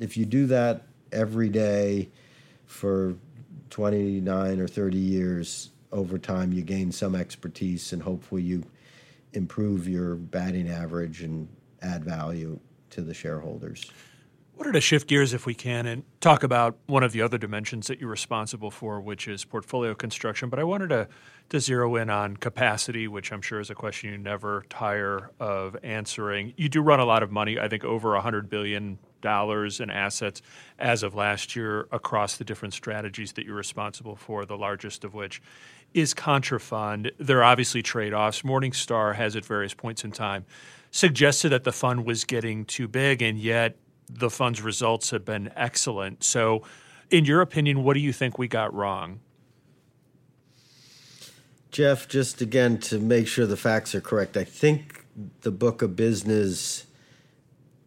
[0.00, 2.08] if you do that every day
[2.66, 3.14] for
[3.70, 8.64] 29 or 30 years, over time you gain some expertise and hopefully you
[9.32, 11.48] improve your batting average and
[11.80, 12.58] add value
[12.90, 13.90] to the shareholders.
[14.54, 17.38] I wanted to shift gears if we can and talk about one of the other
[17.38, 20.48] dimensions that you're responsible for, which is portfolio construction.
[20.48, 21.08] But I wanted to,
[21.50, 25.76] to zero in on capacity, which I'm sure is a question you never tire of
[25.82, 26.54] answering.
[26.56, 30.42] You do run a lot of money, I think over $100 billion in assets
[30.78, 35.14] as of last year across the different strategies that you're responsible for, the largest of
[35.14, 35.40] which
[35.94, 37.10] is Contrafund.
[37.18, 38.42] There are obviously trade offs.
[38.42, 40.44] Morningstar has at various points in time
[40.90, 43.76] suggested that the fund was getting too big, and yet
[44.10, 46.22] the fund's results have been excellent.
[46.22, 46.62] So,
[47.10, 49.20] in your opinion, what do you think we got wrong?
[51.74, 55.04] Jeff, just again to make sure the facts are correct, I think
[55.40, 56.86] the book of business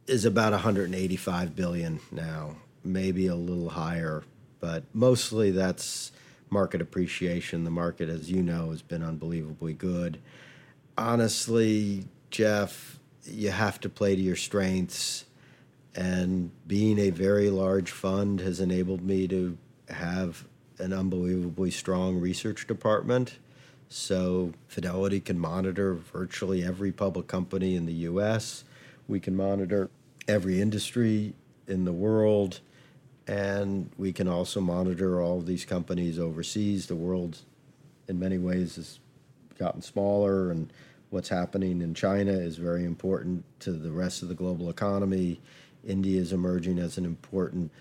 [0.08, 4.26] is about 185 billion now, maybe a little higher,
[4.60, 6.12] but mostly that's
[6.50, 7.64] market appreciation.
[7.64, 10.20] The market, as you know, has been unbelievably good.
[10.98, 15.24] Honestly, Jeff, you have to play to your strengths.
[15.96, 20.46] And being a very large fund has enabled me to have
[20.78, 23.38] an unbelievably strong research department
[23.90, 28.64] So Fidelity can monitor virtually every public company in the US.
[29.08, 29.90] We can monitor
[30.28, 31.34] every industry
[31.68, 32.60] in the world.
[33.28, 36.88] And we can also monitor all these companies overseas.
[36.88, 37.40] The world,
[38.08, 39.00] in many ways, has
[39.60, 40.72] gotten smaller, and
[41.10, 45.42] what's happening in China is very important to the rest of the global economy.
[45.86, 47.72] India is emerging as an important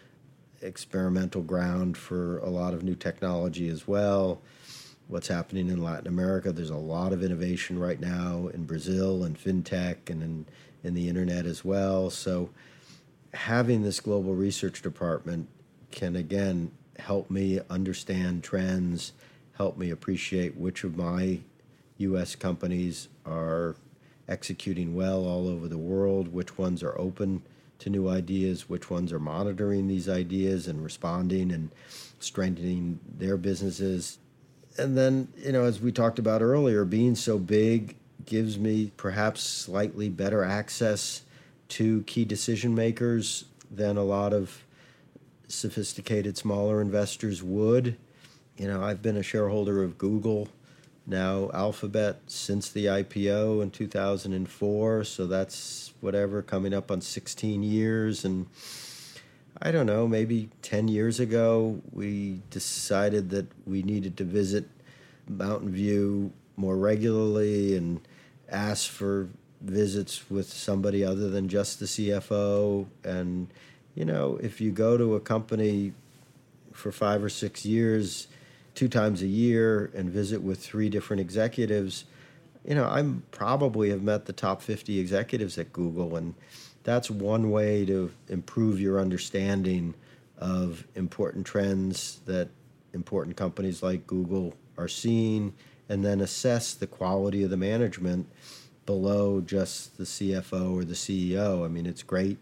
[0.62, 4.40] experimental ground for a lot of new technology as well.
[5.08, 9.38] What's happening in Latin America, there's a lot of innovation right now in Brazil and
[9.38, 10.46] fintech and in,
[10.82, 12.10] in the internet as well.
[12.10, 12.50] So,
[13.32, 15.48] having this global research department
[15.92, 19.12] can again help me understand trends,
[19.56, 21.40] help me appreciate which of my
[21.98, 22.34] U.S.
[22.34, 23.76] companies are
[24.28, 27.42] executing well all over the world, which ones are open
[27.78, 31.70] to new ideas, which ones are monitoring these ideas and responding and
[32.18, 34.18] strengthening their businesses.
[34.78, 39.42] And then, you know, as we talked about earlier, being so big gives me perhaps
[39.42, 41.22] slightly better access
[41.68, 44.62] to key decision makers than a lot of
[45.48, 47.96] sophisticated smaller investors would.
[48.56, 50.48] You know, I've been a shareholder of Google,
[51.06, 55.04] now Alphabet, since the IPO in 2004.
[55.04, 58.24] So that's whatever, coming up on 16 years.
[58.24, 58.46] And
[59.62, 64.68] I don't know, maybe 10 years ago, we decided that we needed to visit
[65.28, 68.00] Mountain View more regularly and
[68.50, 69.28] ask for
[69.62, 72.86] visits with somebody other than just the CFO.
[73.02, 73.48] And,
[73.94, 75.92] you know, if you go to a company
[76.72, 78.28] for five or six years,
[78.74, 82.04] two times a year, and visit with three different executives,
[82.66, 86.16] you know, I probably have met the top 50 executives at Google.
[86.16, 86.34] And
[86.87, 89.92] that's one way to improve your understanding
[90.38, 92.49] of important trends that
[92.94, 95.53] important companies like Google are seeing,
[95.88, 98.29] and then assess the quality of the management
[98.87, 101.64] below just the CFO or the CEO.
[101.64, 102.38] I mean, it's great,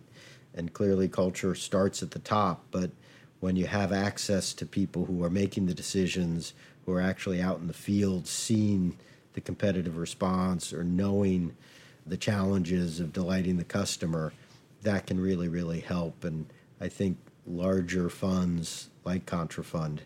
[0.54, 2.90] and clearly culture starts at the top, but
[3.40, 6.52] when you have access to people who are making the decisions,
[6.84, 8.98] who are actually out in the field seeing
[9.32, 11.56] the competitive response or knowing
[12.06, 14.32] the challenges of delighting the customer,
[14.82, 16.24] that can really, really help.
[16.24, 16.46] And
[16.80, 20.00] I think larger funds like Contrafund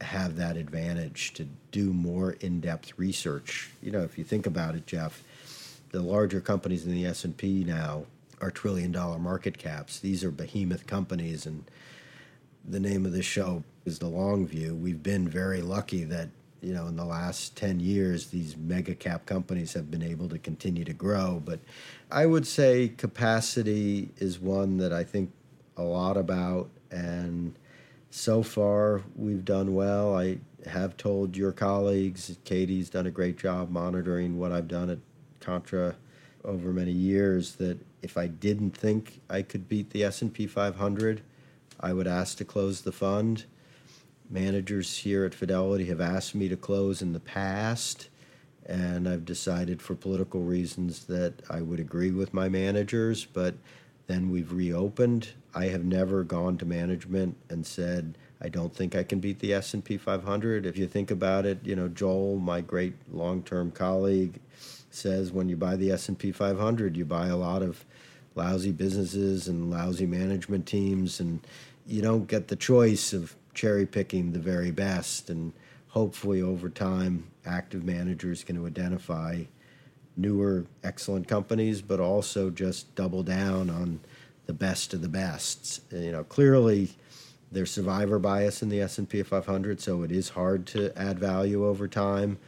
[0.00, 3.70] have that advantage to do more in-depth research.
[3.82, 5.22] You know, if you think about it, Jeff,
[5.90, 8.04] the larger companies in the S&P now
[8.40, 10.00] are trillion dollar market caps.
[10.00, 11.64] These are behemoth companies and
[12.66, 14.74] the name of the show is the long view.
[14.74, 16.28] We've been very lucky that,
[16.62, 20.38] you know, in the last 10 years these mega cap companies have been able to
[20.38, 21.60] continue to grow, but
[22.10, 25.32] I would say capacity is one that I think
[25.76, 27.54] a lot about and
[28.10, 30.16] so far we've done well.
[30.16, 34.98] I have told your colleagues, Katie's done a great job monitoring what I've done at
[35.40, 35.96] Contra
[36.44, 41.22] over many years that if I didn't think I could beat the S&P 500,
[41.78, 43.44] I would ask to close the fund.
[44.30, 48.08] Managers here at Fidelity have asked me to close in the past,
[48.64, 53.56] and I've decided for political reasons that I would agree with my managers, but
[54.06, 55.30] then we've reopened.
[55.52, 59.52] I have never gone to management and said, I don't think I can beat the
[59.52, 60.64] S&P 500.
[60.64, 64.40] If you think about it, you know, Joel, my great long-term colleague,
[64.90, 67.84] says when you buy the S&P 500, you buy a lot of
[68.36, 71.40] lousy businesses and lousy management teams and
[71.86, 75.52] you don't get the choice of cherry picking the very best and
[75.88, 79.42] hopefully over time active managers can identify
[80.16, 84.00] newer excellent companies but also just double down on
[84.46, 86.90] the best of the best you know clearly
[87.52, 91.88] there's survivor bias in the S&P 500 so it is hard to add value over
[91.88, 92.38] time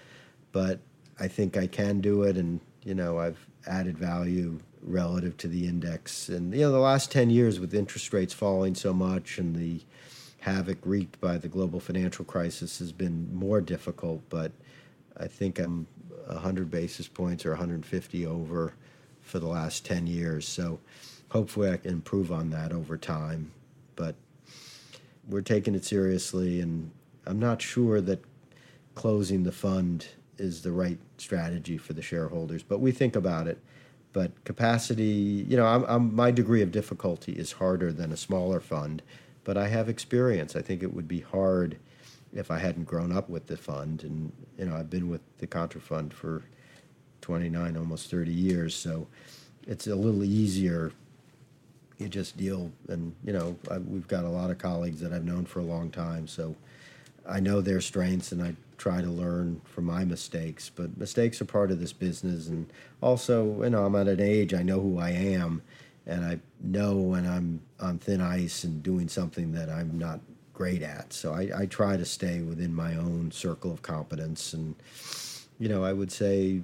[0.52, 0.78] but
[1.18, 5.66] I think I can do it, and you know I've added value relative to the
[5.66, 6.28] index.
[6.28, 9.80] And you know the last ten years with interest rates falling so much and the
[10.42, 14.22] havoc wreaked by the global financial crisis has been more difficult.
[14.28, 14.50] But
[15.16, 15.87] I think I'm
[16.26, 18.74] 100 basis points or 150 over
[19.20, 20.46] for the last 10 years.
[20.46, 20.81] So
[21.28, 23.52] hopefully I can improve on that over time.
[23.94, 24.16] But
[25.28, 26.90] we're taking it seriously, and
[27.24, 28.24] I'm not sure that
[28.96, 32.64] closing the fund is the right strategy for the shareholders.
[32.64, 33.59] But we think about it.
[34.12, 38.59] But capacity, you know, I'm, I'm, my degree of difficulty is harder than a smaller
[38.59, 39.03] fund,
[39.45, 40.57] but I have experience.
[40.57, 41.78] I think it would be hard
[42.32, 44.05] if I hadn't grown up with the fund.
[44.05, 46.43] And, you know, I've been with the Contrafund for
[47.20, 48.74] 29, almost 30 years.
[48.74, 49.07] So
[49.66, 50.93] it's a little easier.
[51.99, 55.24] You just deal, and, you know, I, we've got a lot of colleagues that I've
[55.24, 56.26] known for a long time.
[56.26, 56.57] So
[57.28, 60.68] I know their strengths and I try to learn from my mistakes.
[60.74, 62.66] But mistakes are part of this business, and
[63.01, 65.62] also, you know, I'm at an age I know who I am,
[66.07, 70.20] and I know when I'm on thin ice and doing something that I'm not
[70.53, 71.12] great at.
[71.12, 74.74] So I, I try to stay within my own circle of competence, and
[75.59, 76.62] you know, I would say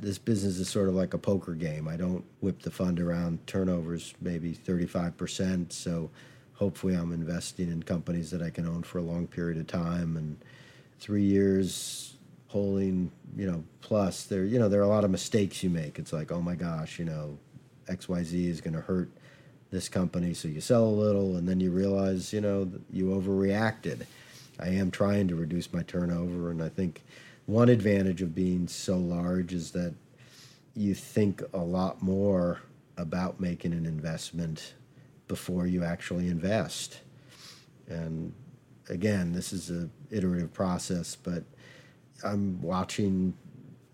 [0.00, 1.86] this business is sort of like a poker game.
[1.88, 5.72] I don't whip the fund around turnovers maybe 35%.
[5.72, 6.10] So
[6.54, 10.16] hopefully I'm investing in companies that I can own for a long period of time
[10.16, 10.36] and
[10.98, 12.14] three years
[12.48, 15.98] holding, you know, plus there, you know, there are a lot of mistakes you make.
[15.98, 17.38] It's like, oh my gosh, you know,
[17.98, 19.10] XYZ is going to hurt
[19.70, 20.34] this company.
[20.34, 24.06] So you sell a little and then you realize, you know, you overreacted.
[24.60, 26.50] I am trying to reduce my turnover.
[26.50, 27.02] And I think
[27.46, 29.94] one advantage of being so large is that
[30.74, 32.60] you think a lot more
[32.96, 34.74] about making an investment
[35.26, 37.00] before you actually invest.
[37.88, 38.32] And
[38.88, 41.44] again, this is a iterative process, but
[42.22, 43.34] I'm watching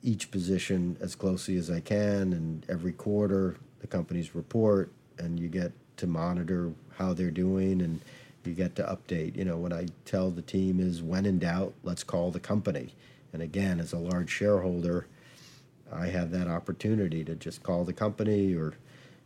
[0.02, 5.48] each position as closely as I can, and every quarter the companies report, and you
[5.48, 8.00] get to monitor how they're doing, and
[8.44, 9.36] you get to update.
[9.36, 12.94] You know, what I tell the team is, when in doubt, let's call the company.
[13.32, 15.06] And again, as a large shareholder,
[15.92, 18.74] I have that opportunity to just call the company, or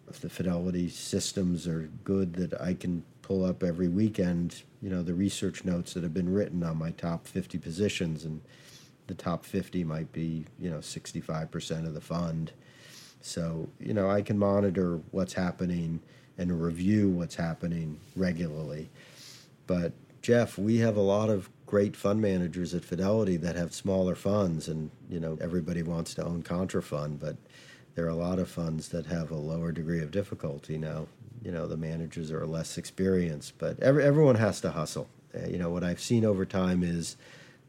[0.09, 5.03] if the fidelity systems are good, that I can pull up every weekend, you know,
[5.03, 8.41] the research notes that have been written on my top 50 positions, and
[9.07, 12.53] the top 50 might be, you know, 65% of the fund.
[13.23, 16.01] So, you know, I can monitor what's happening
[16.39, 18.91] and review what's happening regularly.
[19.67, 19.93] But,
[20.23, 24.69] Jeff, we have a lot of great fund managers at Fidelity that have smaller funds,
[24.69, 27.37] and, you know, everybody wants to own Contrafund, but
[27.95, 31.07] there are a lot of funds that have a lower degree of difficulty now
[31.45, 35.09] you know the managers are less experienced, but every, everyone has to hustle.
[35.35, 37.17] Uh, you know what I've seen over time is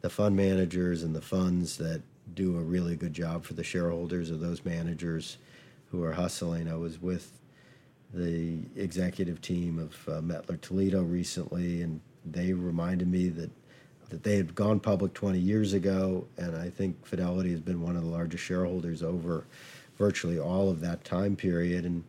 [0.01, 2.01] the fund managers and the funds that
[2.34, 5.38] do a really good job for the shareholders of those managers
[5.91, 6.69] who are hustling.
[6.69, 7.39] I was with
[8.13, 13.51] the executive team of uh, Mettler Toledo recently, and they reminded me that
[14.09, 17.95] that they had gone public 20 years ago, and I think Fidelity has been one
[17.95, 19.45] of the largest shareholders over
[19.97, 21.84] virtually all of that time period.
[21.84, 22.03] And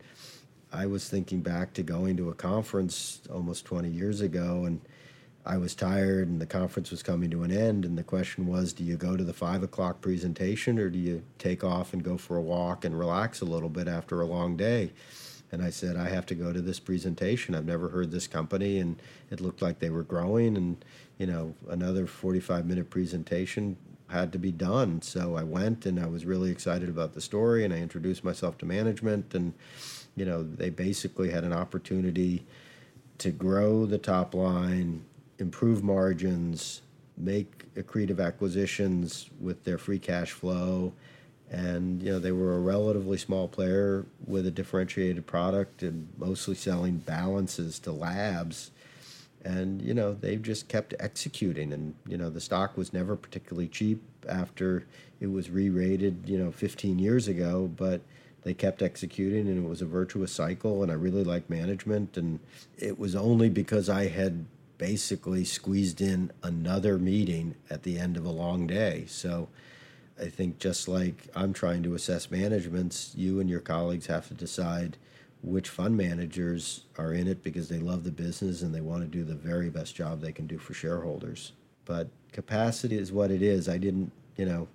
[0.71, 4.81] I was thinking back to going to a conference almost 20 years ago, and
[5.45, 7.85] I was tired, and the conference was coming to an end.
[7.85, 11.23] And the question was, do you go to the five o'clock presentation, or do you
[11.37, 14.57] take off and go for a walk and relax a little bit after a long
[14.57, 14.91] day?
[15.51, 17.55] And I said, I have to go to this presentation.
[17.55, 18.97] I've never heard this company, and
[19.29, 20.57] it looked like they were growing.
[20.57, 20.83] And
[21.17, 23.77] you know, another 45 minute presentation
[24.07, 25.01] had to be done.
[25.01, 28.57] So I went, and I was really excited about the story, and I introduced myself
[28.59, 29.53] to management and
[30.15, 32.45] you know, they basically had an opportunity
[33.17, 35.03] to grow the top line,
[35.39, 36.81] improve margins,
[37.17, 40.93] make accretive acquisitions with their free cash flow.
[41.51, 46.55] And, you know, they were a relatively small player with a differentiated product and mostly
[46.55, 48.71] selling balances to labs.
[49.43, 51.71] And, you know, they've just kept executing.
[51.71, 54.85] And, you know, the stock was never particularly cheap after
[55.19, 57.71] it was re rated, you know, 15 years ago.
[57.75, 58.01] But,
[58.45, 62.39] they kept executing and it was a virtuous cycle and i really liked management and
[62.77, 64.45] it was only because i had
[64.77, 69.05] basically squeezed in another meeting at the end of a long day.
[69.07, 69.49] So
[70.17, 74.33] i think just like i'm trying to assess managements you and your colleagues have to
[74.33, 74.95] decide
[75.45, 79.07] which fund managers are in it because they love the business and they want to
[79.07, 81.51] do the very best job they can do for shareholders.
[81.85, 83.69] But capacity is what it is.
[83.69, 84.67] I didn't you know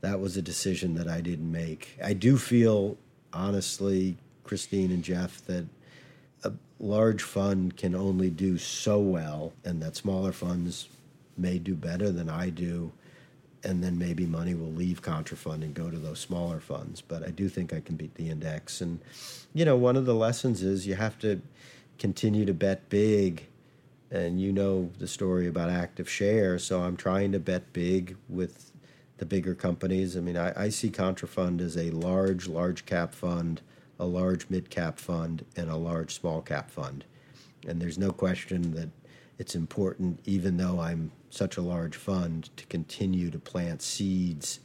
[0.00, 1.98] that was a decision that I didn't make.
[2.02, 2.96] I do feel,
[3.32, 5.66] honestly, Christine and Jeff, that
[6.42, 10.88] a large fund can only do so well, and that smaller funds
[11.36, 12.92] may do better than I do,
[13.62, 17.00] and then maybe money will leave Contrafund and go to those smaller funds.
[17.00, 18.80] But I do think I can beat the index.
[18.80, 19.00] And,
[19.52, 21.40] you know, one of the lessons is you have to
[21.98, 23.46] continue to bet big.
[24.10, 26.58] And you know the story about active share.
[26.58, 28.72] So I'm trying to bet big with
[29.18, 30.16] the bigger companies.
[30.16, 33.60] I mean, I, I see Contrafund as a large, large cap fund,
[33.98, 37.04] a large mid cap fund, and a large small cap fund.
[37.66, 38.88] And there's no question that
[39.38, 44.60] it's important, even though I'm such a large fund, to continue to plant seeds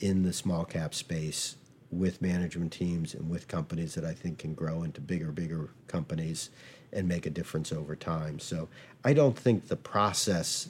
[0.00, 1.56] in the small cap space
[1.90, 6.50] with management teams and with companies that I think can grow into bigger, bigger companies
[6.92, 8.38] and make a difference over time.
[8.38, 8.68] So
[9.04, 10.68] I don't think the process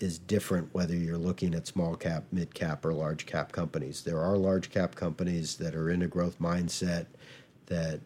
[0.00, 4.02] is different whether you're looking at small cap, mid cap, or large cap companies.
[4.02, 7.06] There are large cap companies that are in a growth mindset
[7.66, 8.00] that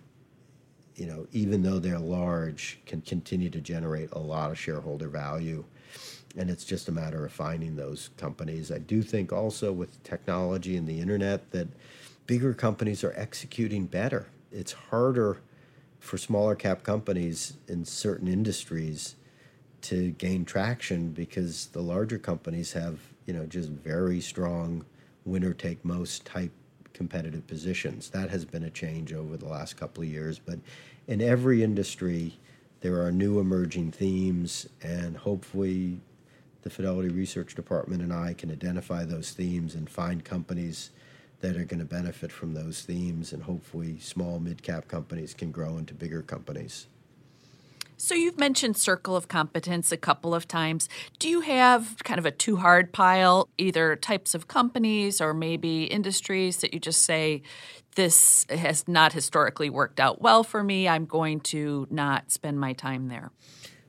[0.98, 5.64] you know, even though they're large, can continue to generate a lot of shareholder value.
[6.36, 8.72] And it's just a matter of finding those companies.
[8.72, 11.68] I do think also with technology and the internet that
[12.26, 14.26] bigger companies are executing better.
[14.50, 15.40] It's harder
[16.00, 19.14] for smaller cap companies in certain industries
[19.82, 24.84] to gain traction because the larger companies have, you know, just very strong
[25.24, 26.52] winner take most type
[26.98, 28.10] competitive positions.
[28.10, 30.58] That has been a change over the last couple of years, but
[31.06, 32.36] in every industry
[32.80, 36.00] there are new emerging themes and hopefully
[36.62, 40.90] the Fidelity Research Department and I can identify those themes and find companies
[41.40, 45.50] that are going to benefit from those themes, and hopefully, small mid cap companies can
[45.50, 46.88] grow into bigger companies.
[48.00, 50.88] So, you've mentioned circle of competence a couple of times.
[51.18, 55.84] Do you have kind of a too hard pile, either types of companies or maybe
[55.84, 57.42] industries that you just say,
[57.96, 60.88] this has not historically worked out well for me.
[60.88, 63.32] I'm going to not spend my time there?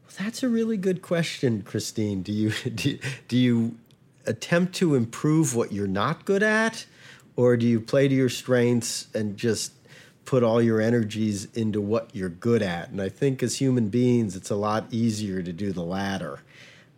[0.03, 2.23] Well, that's a really good question, Christine.
[2.23, 2.97] Do you, do,
[3.27, 3.77] do you
[4.25, 6.87] attempt to improve what you're not good at?
[7.35, 9.73] Or do you play to your strengths and just
[10.29, 12.89] put all your energies into what you're good at?
[12.89, 16.41] And I think as human beings, it's a lot easier to do the latter.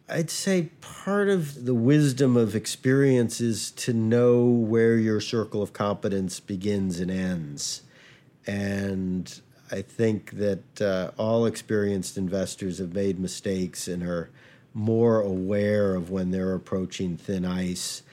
[0.10, 5.72] I'd say part of the wisdom of experience is to know where your circle of
[5.72, 7.84] competence begins and ends.
[8.46, 14.30] And I think that uh, all experienced investors have made mistakes and are
[14.74, 18.04] more aware of when they're approaching thin ice.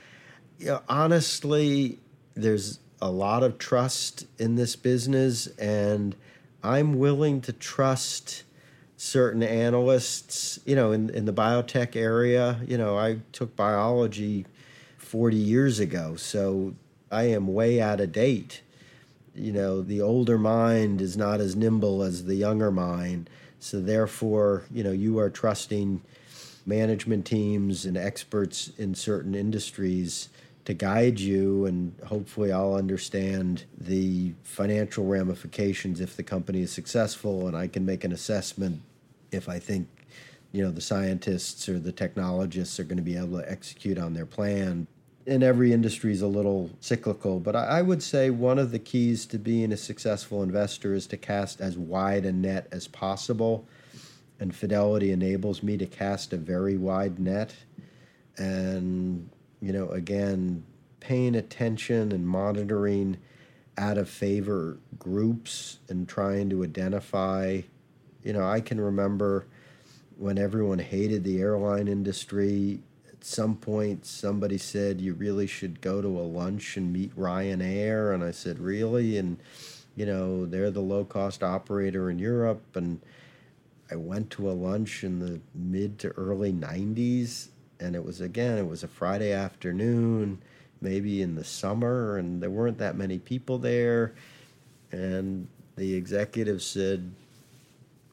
[0.60, 1.98] You know, honestly,
[2.34, 6.16] there's a lot of trust in this business, and
[6.62, 8.42] I'm willing to trust
[8.96, 12.60] certain analysts, you know, in, in the biotech area.
[12.66, 14.46] You know, I took biology
[14.98, 16.74] 40 years ago, so
[17.10, 18.62] I am way out of date.
[19.34, 23.30] You know, the older mind is not as nimble as the younger mind.
[23.60, 26.02] So, therefore, you know, you are trusting
[26.66, 30.28] management teams and experts in certain industries
[30.68, 37.46] to guide you, and hopefully, I'll understand the financial ramifications if the company is successful,
[37.46, 38.82] and I can make an assessment
[39.32, 39.88] if I think
[40.52, 44.12] you know the scientists or the technologists are going to be able to execute on
[44.12, 44.86] their plan.
[45.26, 49.24] And every industry is a little cyclical, but I would say one of the keys
[49.26, 53.66] to being a successful investor is to cast as wide a net as possible.
[54.38, 57.54] And Fidelity enables me to cast a very wide net.
[58.36, 59.30] And
[59.60, 60.64] you know, again,
[61.00, 63.18] paying attention and monitoring
[63.76, 67.60] out of favor groups and trying to identify,
[68.22, 69.46] you know, I can remember
[70.16, 72.80] when everyone hated the airline industry.
[73.08, 78.12] At some point, somebody said you really should go to a lunch and meet Ryanair,
[78.12, 79.16] and I said, really?
[79.16, 79.38] And
[79.94, 83.00] you know, they're the low cost operator in Europe, and
[83.90, 87.48] I went to a lunch in the mid to early 90s
[87.80, 90.40] and it was again it was a friday afternoon
[90.80, 94.14] maybe in the summer and there weren't that many people there.
[94.92, 97.10] And the executive said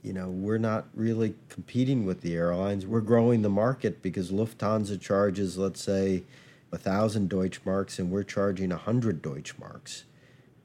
[0.04, 2.86] you know we're not really competing with the airlines.
[2.86, 6.24] We're growing the market because lufthansa charges let's say
[6.72, 10.04] a thousand deutschmarks and we're charging a hundred deutschmarks.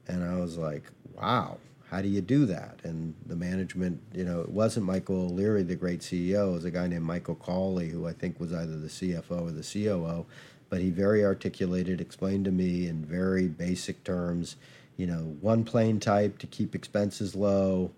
[0.07, 0.83] And i was like
[1.15, 1.57] wow
[1.91, 2.79] how do you do that?
[2.83, 6.51] And the management, you know, it wasn't Michael O'Leary, the great CEO.
[6.51, 9.51] It was a guy named Michael Cawley, who I think was either the CFO or
[9.51, 10.25] the COO.
[10.69, 14.55] But he very articulated, explained to me in very basic terms,
[14.95, 17.91] you know, one plane type to keep expenses low,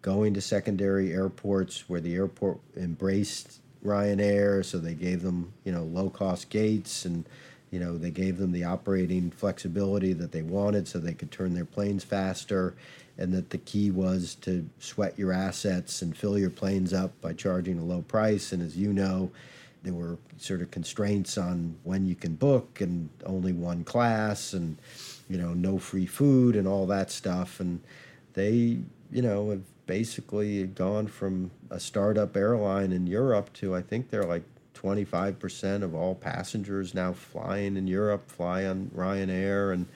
[0.00, 5.82] going to secondary airports where the airport embraced Ryanair, so they gave them, you know,
[5.82, 7.24] low cost gates and
[7.70, 11.54] you know they gave them the operating flexibility that they wanted so they could turn
[11.54, 12.74] their planes faster
[13.20, 17.34] and that the key was to sweat your assets and fill your planes up by
[17.34, 18.50] charging a low price.
[18.50, 19.30] And as you know,
[19.82, 24.78] there were sort of constraints on when you can book and only one class and
[25.28, 27.60] you know no free food and all that stuff.
[27.60, 27.80] And
[28.32, 28.78] they
[29.12, 34.24] you know have basically gone from a startup airline in Europe to I think they're
[34.24, 34.44] like
[34.74, 39.74] 25% of all passengers now flying in Europe fly on Ryanair.
[39.74, 39.86] And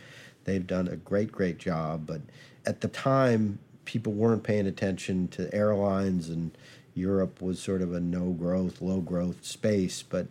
[0.44, 2.06] they've done a great great job.
[2.06, 2.20] But
[2.66, 6.56] at the time, people weren't paying attention to airlines, and
[6.94, 10.02] Europe was sort of a no growth, low growth space.
[10.02, 10.28] But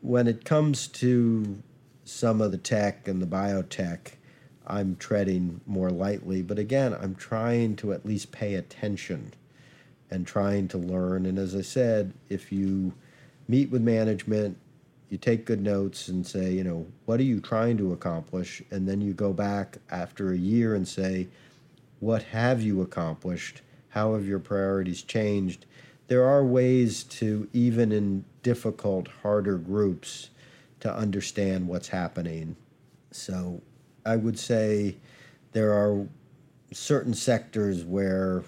[0.00, 1.62] when it comes to
[2.04, 4.12] some of the tech and the biotech,
[4.66, 6.42] I'm treading more lightly.
[6.42, 9.32] But again, I'm trying to at least pay attention
[10.10, 11.26] and trying to learn.
[11.26, 12.94] And as I said, if you
[13.46, 14.58] meet with management,
[15.14, 18.60] you take good notes and say, you know, what are you trying to accomplish?
[18.72, 21.28] And then you go back after a year and say,
[22.00, 23.62] what have you accomplished?
[23.90, 25.66] How have your priorities changed?
[26.08, 30.30] There are ways to, even in difficult, harder groups,
[30.80, 32.56] to understand what's happening.
[33.12, 33.62] So
[34.04, 34.96] I would say
[35.52, 36.08] there are
[36.72, 38.42] certain sectors where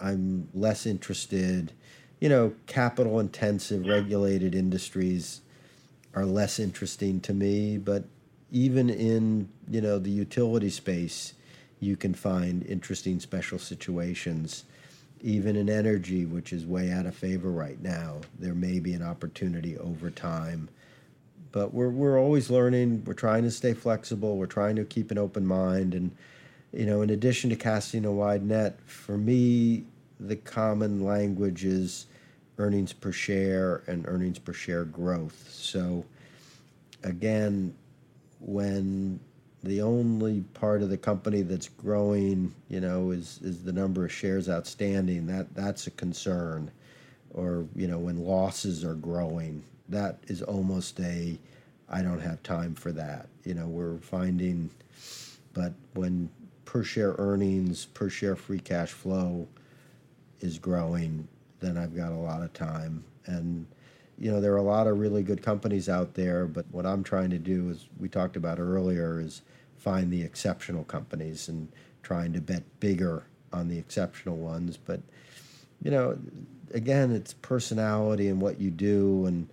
[0.00, 1.72] I'm less interested.
[2.18, 5.42] You know, capital intensive, regulated industries
[6.16, 8.04] are less interesting to me, but
[8.50, 11.34] even in, you know, the utility space,
[11.78, 14.64] you can find interesting special situations.
[15.20, 19.02] Even in energy, which is way out of favor right now, there may be an
[19.02, 20.70] opportunity over time.
[21.52, 23.04] But we're, we're always learning.
[23.04, 24.38] We're trying to stay flexible.
[24.38, 25.94] We're trying to keep an open mind.
[25.94, 26.12] And,
[26.72, 29.84] you know, in addition to casting a wide net, for me,
[30.18, 32.06] the common language is
[32.58, 35.48] earnings per share and earnings per share growth.
[35.50, 36.04] So,
[37.02, 37.74] again,
[38.40, 39.20] when
[39.62, 44.12] the only part of the company that's growing, you know, is is the number of
[44.12, 45.26] shares outstanding.
[45.26, 46.70] That that's a concern,
[47.34, 51.38] or you know, when losses are growing, that is almost a,
[51.88, 53.28] I don't have time for that.
[53.44, 54.70] You know, we're finding,
[55.52, 56.30] but when
[56.64, 59.48] per share earnings, per share free cash flow,
[60.40, 61.26] is growing,
[61.60, 63.66] then I've got a lot of time and
[64.18, 67.04] you know, there are a lot of really good companies out there, but what I'm
[67.04, 69.42] trying to do is we talked about earlier is
[69.76, 71.68] find the exceptional companies and
[72.02, 74.78] trying to bet bigger on the exceptional ones.
[74.78, 75.00] But
[75.82, 76.18] you know,
[76.72, 79.26] again, it's personality and what you do.
[79.26, 79.48] And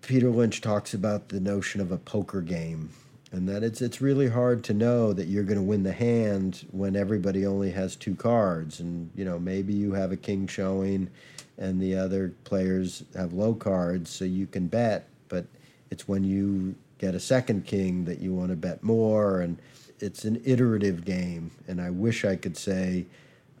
[0.00, 2.90] Peter Lynch talks about the notion of a poker game,
[3.32, 6.66] and that it's it's really hard to know that you're going to win the hand
[6.70, 8.80] when everybody only has two cards.
[8.80, 11.10] And you know, maybe you have a king showing
[11.58, 15.08] and the other players have low cards, so you can bet.
[15.28, 15.46] But
[15.90, 19.58] it's when you get a second king that you want to bet more, and
[20.00, 21.50] it's an iterative game.
[21.66, 23.06] And I wish I could say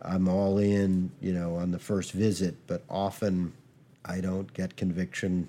[0.02, 3.52] I'm all in, you know, on the first visit, but often
[4.04, 5.48] I don't get conviction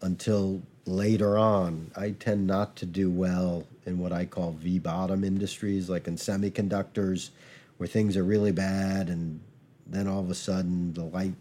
[0.00, 1.90] until later on.
[1.96, 6.16] I tend not to do well in what I call V bottom industries, like in
[6.16, 7.30] semiconductors,
[7.76, 9.40] where things are really bad, and
[9.86, 11.34] then all of a sudden the light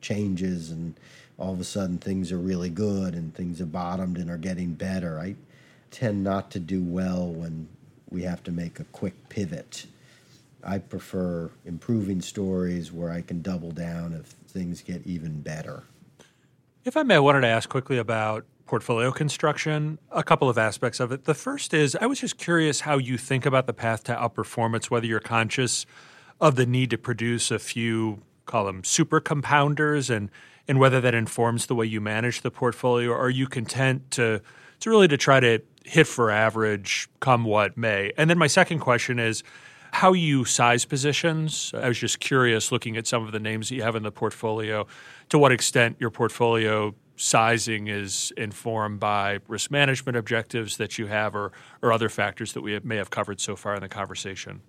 [0.00, 0.94] changes and
[1.38, 4.74] all of a sudden things are really good and things have bottomed and are getting
[4.74, 5.18] better.
[5.18, 5.36] I
[5.90, 7.68] tend not to do well when
[8.10, 9.86] we have to make a quick pivot.
[10.62, 15.84] I prefer improving stories where I can double down if things get even better.
[16.84, 21.00] If I may, I wanted to ask quickly about portfolio construction, a couple of aspects
[21.00, 21.24] of it.
[21.24, 24.84] The first is I was just curious how you think about the path to outperformance,
[24.84, 25.86] whether you're conscious
[26.40, 30.30] of the need to produce a few call them super compounders and
[30.68, 33.10] and whether that informs the way you manage the portfolio.
[33.10, 34.40] Or are you content to
[34.78, 38.12] to really to try to hit for average come what may?
[38.16, 39.42] And then my second question is
[39.90, 41.72] how you size positions.
[41.74, 44.12] I was just curious looking at some of the names that you have in the
[44.12, 44.86] portfolio
[45.30, 51.34] to what extent your portfolio sizing is informed by risk management objectives that you have
[51.34, 51.52] or,
[51.82, 54.60] or other factors that we may have covered so far in the conversation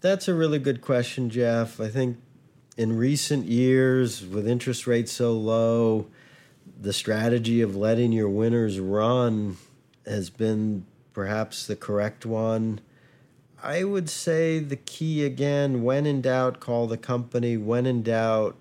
[0.00, 1.80] that's a really good question, Jeff.
[1.80, 2.18] I think
[2.76, 6.06] in recent years, with interest rates so low,
[6.80, 9.56] the strategy of letting your winners run
[10.06, 12.80] has been perhaps the correct one.
[13.60, 17.56] I would say the key again when in doubt, call the company.
[17.56, 18.56] When in doubt,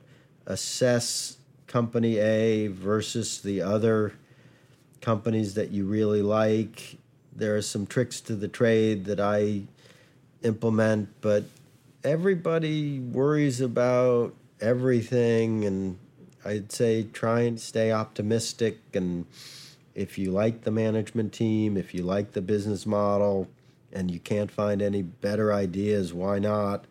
[0.47, 1.37] assess
[1.67, 4.13] company A versus the other
[5.01, 6.97] companies that you really like.
[7.35, 9.63] There are some tricks to the trade that I
[10.43, 11.43] implement, but
[12.03, 15.99] everybody worries about everything and
[16.43, 19.25] I'd say try and stay optimistic and
[19.93, 23.47] if you like the management team, if you like the business model
[23.91, 26.85] and you can't find any better ideas, why not?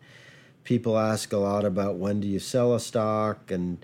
[0.65, 3.83] People ask a lot about when do you sell a stock and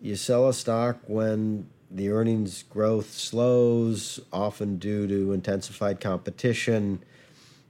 [0.00, 7.00] you sell a stock when the earnings growth slows, often due to intensified competition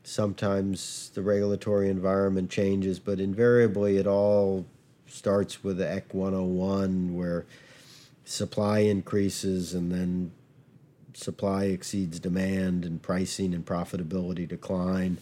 [0.07, 4.64] sometimes the regulatory environment changes, but invariably it all
[5.09, 7.45] starts with the EC 101 where
[8.24, 10.31] supply increases and then
[11.12, 15.18] supply exceeds demand and pricing and profitability decline.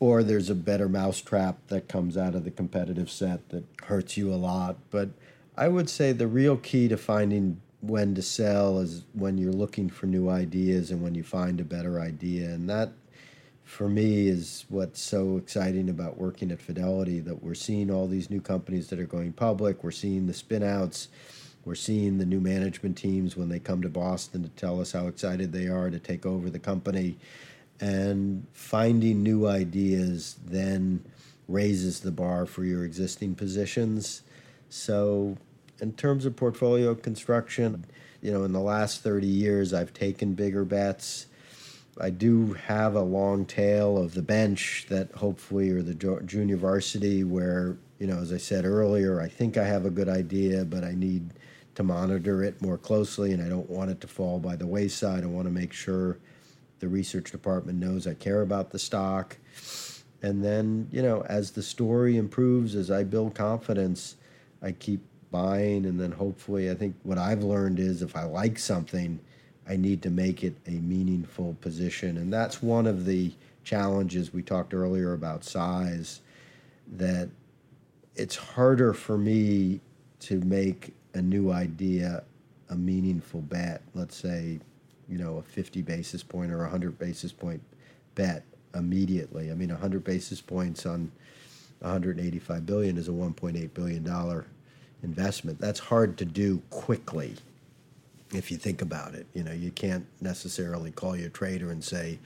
[0.00, 4.32] Or there's a better mousetrap that comes out of the competitive set that hurts you
[4.32, 4.76] a lot.
[4.90, 5.08] But
[5.58, 9.90] I would say the real key to finding when to sell is when you're looking
[9.90, 12.50] for new ideas and when you find a better idea.
[12.50, 12.92] And that
[13.64, 18.30] for me is what's so exciting about working at Fidelity that we're seeing all these
[18.30, 19.82] new companies that are going public.
[19.82, 21.08] We're seeing the spinouts.
[21.64, 25.08] We're seeing the new management teams when they come to Boston to tell us how
[25.08, 27.18] excited they are to take over the company.
[27.80, 31.04] And finding new ideas then
[31.48, 34.22] raises the bar for your existing positions.
[34.70, 35.36] So,
[35.80, 37.84] in terms of portfolio construction,
[38.20, 41.26] you know, in the last 30 years, I've taken bigger bets.
[42.00, 47.24] I do have a long tail of the bench that hopefully, or the junior varsity,
[47.24, 50.84] where, you know, as I said earlier, I think I have a good idea, but
[50.84, 51.30] I need
[51.74, 55.22] to monitor it more closely and I don't want it to fall by the wayside.
[55.22, 56.18] I want to make sure
[56.80, 59.36] the research department knows I care about the stock.
[60.22, 64.16] And then, you know, as the story improves, as I build confidence,
[64.60, 65.86] I keep buying.
[65.86, 69.20] And then hopefully, I think what I've learned is if I like something,
[69.68, 72.16] I need to make it a meaningful position.
[72.16, 73.32] And that's one of the
[73.64, 76.20] challenges we talked earlier about size,
[76.96, 77.28] that
[78.14, 79.80] it's harder for me
[80.20, 82.24] to make a new idea
[82.70, 83.82] a meaningful bet.
[83.94, 84.60] Let's say,
[85.08, 87.62] you know, a 50 basis point or a 100 basis point
[88.14, 89.50] bet immediately.
[89.50, 91.10] I mean, 100 basis points on
[91.80, 94.46] 185 billion is a 1.8 billion dollar
[95.02, 95.60] investment.
[95.60, 97.36] That's hard to do quickly
[98.32, 99.26] if you think about it.
[99.34, 102.18] You know, you can't necessarily call your trader and say,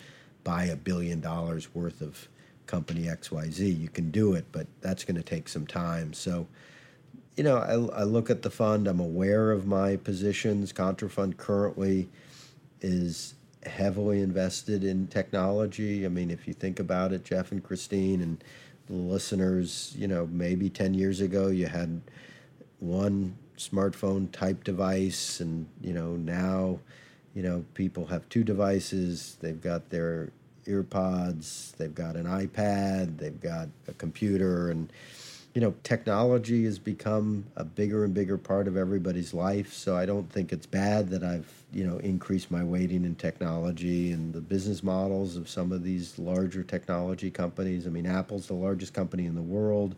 [0.45, 2.29] buy a billion dollars worth of
[2.67, 3.79] company XYZ.
[3.79, 6.13] You can do it, but that's going to take some time.
[6.13, 6.47] So,
[7.37, 10.73] you know, I, I look at the fund, I'm aware of my positions.
[10.73, 12.09] Contrafund currently
[12.81, 16.05] is heavily invested in technology.
[16.05, 18.43] I mean, if you think about it, Jeff and Christine and
[18.87, 22.01] the listeners, you know, maybe 10 years ago you had
[22.83, 26.79] one smartphone type device, and, you know, now,
[27.35, 29.37] you know, people have two devices.
[29.41, 30.31] They've got their
[30.67, 34.93] earpods, they've got an iPad, they've got a computer, and,
[35.55, 39.73] you know, technology has become a bigger and bigger part of everybody's life.
[39.73, 44.13] So I don't think it's bad that I've, you know, increased my weighting in technology
[44.13, 47.87] and the business models of some of these larger technology companies.
[47.87, 49.95] I mean, Apple's the largest company in the world.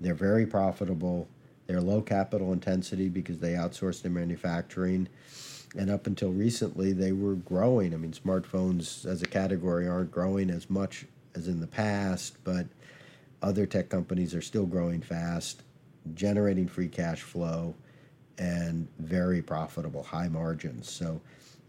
[0.00, 1.26] They're very profitable.
[1.68, 5.06] They're low capital intensity because they outsource their manufacturing.
[5.76, 7.92] And up until recently, they were growing.
[7.92, 11.04] I mean, smartphones as a category aren't growing as much
[11.34, 12.66] as in the past, but
[13.42, 15.62] other tech companies are still growing fast,
[16.14, 17.74] generating free cash flow,
[18.38, 20.90] and very profitable, high margins.
[20.90, 21.20] So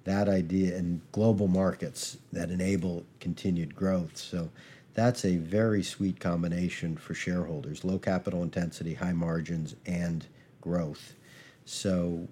[0.06, 4.16] that idea and global markets that enable continued growth.
[4.16, 4.50] So
[4.93, 10.25] that's a very sweet combination for shareholders low capital intensity, high margins, and
[10.61, 11.15] growth.
[11.65, 12.27] So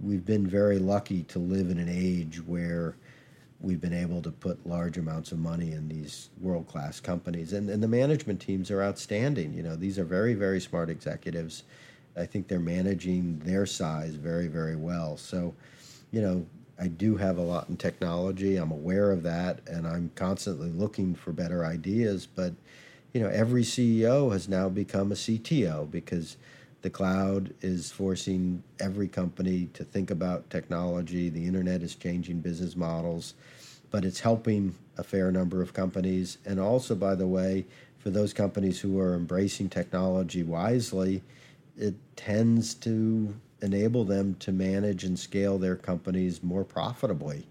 [0.00, 2.96] we've been very lucky to live in an age where
[3.60, 7.52] we've been able to put large amounts of money in these world class companies.
[7.52, 9.52] And, and the management teams are outstanding.
[9.52, 11.64] You know, these are very, very smart executives.
[12.16, 15.16] I think they're managing their size very, very well.
[15.16, 15.54] So,
[16.12, 16.46] you know,
[16.80, 18.56] I do have a lot in technology.
[18.56, 22.26] I'm aware of that, and I'm constantly looking for better ideas.
[22.26, 22.54] But,
[23.12, 26.36] you know, every CEO has now become a CTO because
[26.82, 31.28] the cloud is forcing every company to think about technology.
[31.28, 33.34] The internet is changing business models,
[33.90, 36.38] but it's helping a fair number of companies.
[36.46, 37.66] And also, by the way,
[37.98, 41.22] for those companies who are embracing technology wisely,
[41.76, 47.46] it tends to enable them to manage and scale their companies more profitably.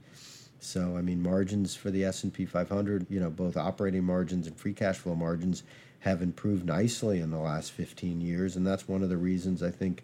[0.59, 4.73] So, I mean, margins for the S&P 500, you know, both operating margins and free
[4.73, 5.63] cash flow margins
[5.99, 8.55] have improved nicely in the last 15 years.
[8.55, 10.03] And that's one of the reasons I think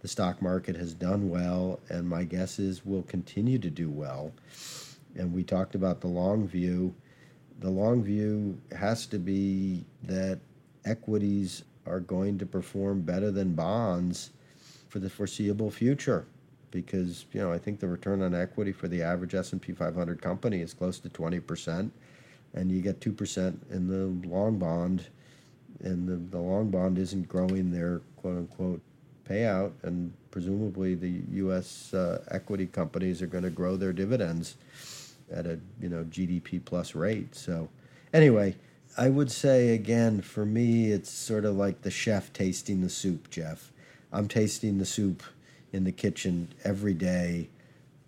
[0.00, 1.80] the stock market has done well.
[1.88, 4.32] And my guess is will continue to do well.
[5.16, 6.94] And we talked about the long view.
[7.60, 10.40] The long view has to be that
[10.84, 14.30] equities are going to perform better than bonds
[14.94, 16.24] for the foreseeable future
[16.70, 20.60] because you know I think the return on equity for the average S&P 500 company
[20.60, 21.90] is close to 20%
[22.54, 25.08] and you get 2% in the long bond
[25.80, 28.80] and the, the long bond isn't growing their quote unquote
[29.28, 31.92] payout, and presumably the U.S.
[31.92, 34.56] Uh, equity companies are going to grow their dividends
[35.32, 37.34] at a you know GDP plus rate.
[37.34, 37.68] So
[38.12, 38.54] anyway,
[38.96, 43.30] I would say again for me, it's sort of like the chef tasting the soup.
[43.30, 43.72] Jeff,
[44.14, 45.24] I'm tasting the soup
[45.72, 47.48] in the kitchen every day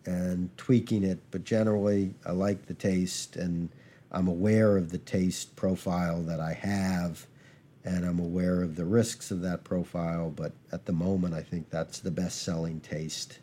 [0.05, 3.69] and tweaking it, but generally I like the taste and
[4.13, 7.27] I'm aware of the taste profile that I have
[7.85, 11.71] and I'm aware of the risks of that profile, but at the moment, I think
[11.71, 13.41] that's the best selling taste.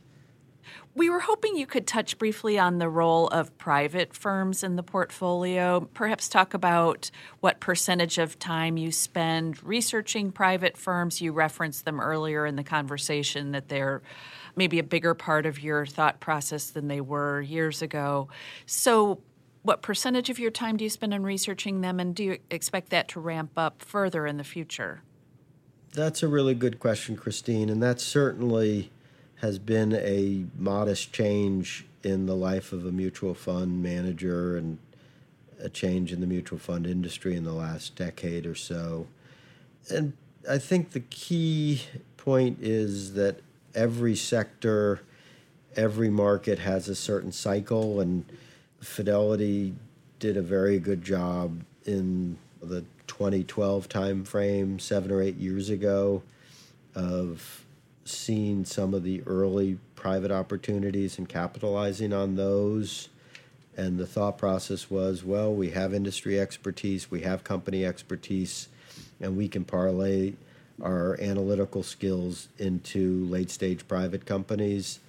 [0.96, 4.84] We were hoping you could touch briefly on the role of private firms in the
[4.84, 5.82] portfolio.
[5.94, 7.10] Perhaps talk about
[7.40, 11.22] what percentage of time you spend researching private firms.
[11.22, 14.02] You referenced them earlier in the conversation that they're
[14.56, 18.28] maybe a bigger part of your thought process than they were years ago.
[18.66, 19.20] So,
[19.64, 22.90] What percentage of your time do you spend on researching them, and do you expect
[22.90, 25.04] that to ramp up further in the future?
[25.94, 28.92] That's a really good question, Christine, and that certainly
[29.44, 34.78] has been a modest change in the life of a mutual fund manager and
[35.60, 39.06] a change in the mutual fund industry in the last decade or so.
[39.90, 40.14] And
[40.50, 41.82] I think the key
[42.16, 43.42] point is that
[43.76, 45.02] every sector,
[45.76, 48.24] every market has a certain cycle, and
[48.80, 49.76] Fidelity
[50.20, 56.24] did a very good job in the 2012 timeframe, seven or eight years ago,
[56.96, 57.63] of
[58.06, 63.10] seeing some of the early private opportunities and capitalizing on those.
[63.76, 68.68] And the thought process was well, we have industry expertise, we have company expertise,
[69.20, 70.34] and we can parlay
[70.82, 75.00] our analytical skills into late stage private companies.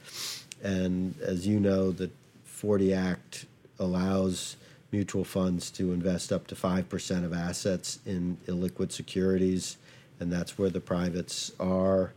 [0.62, 2.10] And as you know, the
[2.44, 3.46] 40 Act
[3.78, 4.56] allows
[4.92, 9.76] mutual funds to invest up to 5% of assets in illiquid securities,
[10.20, 12.12] and that's where the privates are.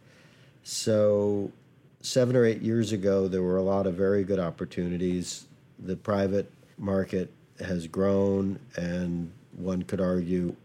[0.69, 1.53] So,
[2.01, 5.45] seven or eight years ago, there were a lot of very good opportunities.
[5.79, 10.57] The private market has grown, and one could argue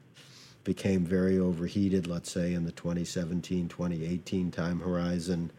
[0.64, 5.52] became very overheated, let's say, in the 2017 2018 time horizon.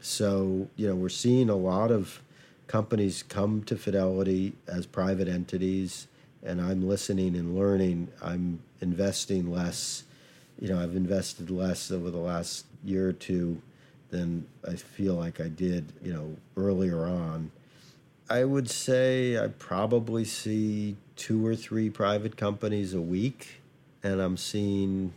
[0.00, 2.22] So, you know, we're seeing a lot of
[2.68, 6.06] companies come to Fidelity as private entities,
[6.44, 8.12] and I'm listening and learning.
[8.22, 10.04] I'm investing less.
[10.60, 13.60] You know, I've invested less over the last year or two
[14.10, 17.50] than I feel like I did, you know, earlier on.
[18.30, 23.60] I would say I probably see two or three private companies a week,
[24.02, 25.12] and I'm seeing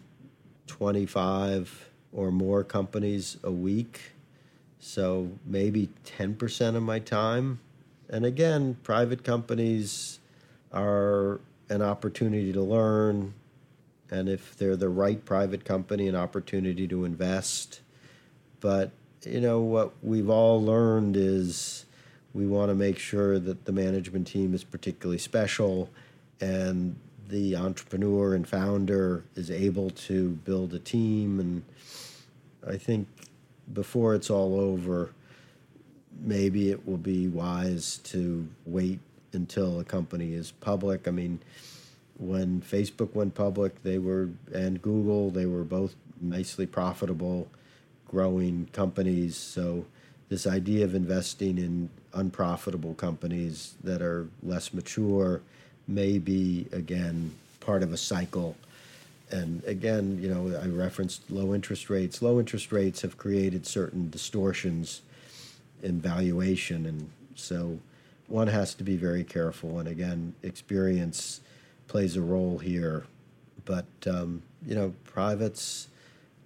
[0.67, 4.01] 25 or more companies a week
[4.79, 7.59] so maybe 10% of my time.
[8.09, 10.19] And again, private companies
[10.71, 11.39] are
[11.69, 13.33] an opportunity to learn.
[14.09, 17.81] And if they're the right private company, an opportunity to invest.
[18.59, 18.91] But,
[19.25, 21.85] you know, what we've all learned is
[22.33, 25.89] we want to make sure that the management team is particularly special
[26.39, 26.95] and
[27.27, 31.39] the entrepreneur and founder is able to build a team.
[31.39, 31.63] And
[32.65, 33.07] I think
[33.73, 35.11] before it's all over,
[36.21, 38.99] maybe it will be wise to wait
[39.33, 41.07] until a company is public.
[41.07, 41.39] I mean,
[42.19, 47.47] when Facebook went public, they were, and Google, they were both nicely profitable,
[48.07, 49.37] growing companies.
[49.37, 49.85] So,
[50.29, 55.41] this idea of investing in unprofitable companies that are less mature
[55.87, 58.55] may be, again, part of a cycle
[59.29, 62.21] and again, you know, I referenced low interest rates.
[62.21, 65.01] Low interest rates have created certain distortions
[65.83, 67.79] in valuation, and so
[68.27, 69.79] one has to be very careful.
[69.79, 71.41] And again, experience
[71.87, 73.05] plays a role here.
[73.65, 75.87] But um, you know, privates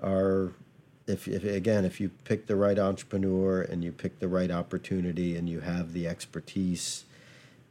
[0.01, 0.53] are,
[1.07, 5.35] if, if again, if you pick the right entrepreneur and you pick the right opportunity
[5.35, 7.05] and you have the expertise,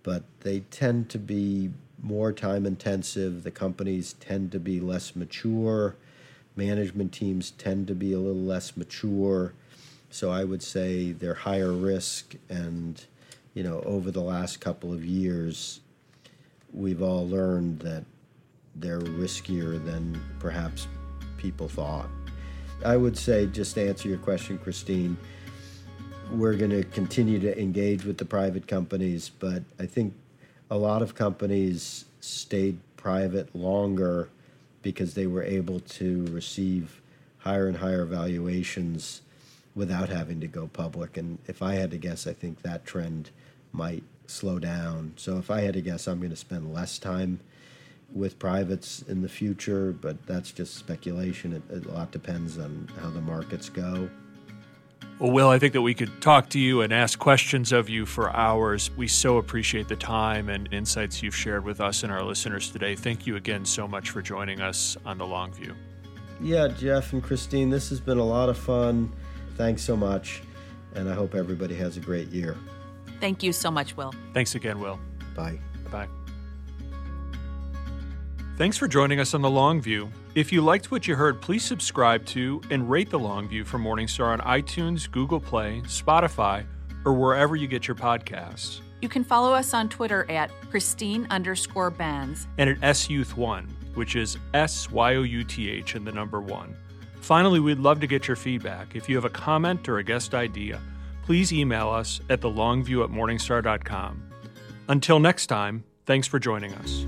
[0.02, 1.70] but they tend to be
[2.02, 3.42] more time intensive.
[3.42, 5.96] The companies tend to be less mature.
[6.56, 9.52] Management teams tend to be a little less mature.
[10.10, 12.34] So I would say they're higher risk.
[12.48, 13.04] And,
[13.54, 15.80] you know, over the last couple of years,
[16.72, 18.04] we've all learned that
[18.76, 20.86] they're riskier than perhaps
[21.36, 22.08] people thought.
[22.84, 25.16] I would say, just to answer your question, Christine,
[26.32, 30.14] we're going to continue to engage with the private companies, but I think
[30.70, 34.28] a lot of companies stayed private longer
[34.82, 37.00] because they were able to receive
[37.38, 39.22] higher and higher valuations
[39.74, 41.16] without having to go public.
[41.16, 43.30] And if I had to guess, I think that trend
[43.72, 45.12] might slow down.
[45.16, 47.40] So if I had to guess, I'm going to spend less time
[48.12, 51.52] with privates in the future, but that's just speculation.
[51.52, 54.08] It, it, a lot depends on how the markets go.
[55.18, 58.06] Well, Will, I think that we could talk to you and ask questions of you
[58.06, 58.90] for hours.
[58.96, 62.96] We so appreciate the time and insights you've shared with us and our listeners today.
[62.96, 65.74] Thank you again so much for joining us on The Long View.
[66.40, 69.12] Yeah, Jeff and Christine, this has been a lot of fun.
[69.56, 70.42] Thanks so much.
[70.94, 72.56] And I hope everybody has a great year.
[73.20, 74.14] Thank you so much, Will.
[74.32, 74.98] Thanks again, Will.
[75.36, 75.58] Bye.
[75.90, 76.08] Bye.
[78.56, 80.10] Thanks for joining us on The Long View.
[80.34, 83.78] If you liked what you heard, please subscribe to and rate The Long View for
[83.78, 86.66] Morningstar on iTunes, Google Play, Spotify,
[87.04, 88.80] or wherever you get your podcasts.
[89.00, 94.36] You can follow us on Twitter at Christine underscore Benz and at SYouth1, which is
[94.52, 96.76] S Y O U T H and the number one.
[97.20, 98.94] Finally, we'd love to get your feedback.
[98.94, 100.80] If you have a comment or a guest idea,
[101.30, 104.20] please email us at thelongview at morningstar.com.
[104.88, 107.06] Until next time, Thanks for joining us.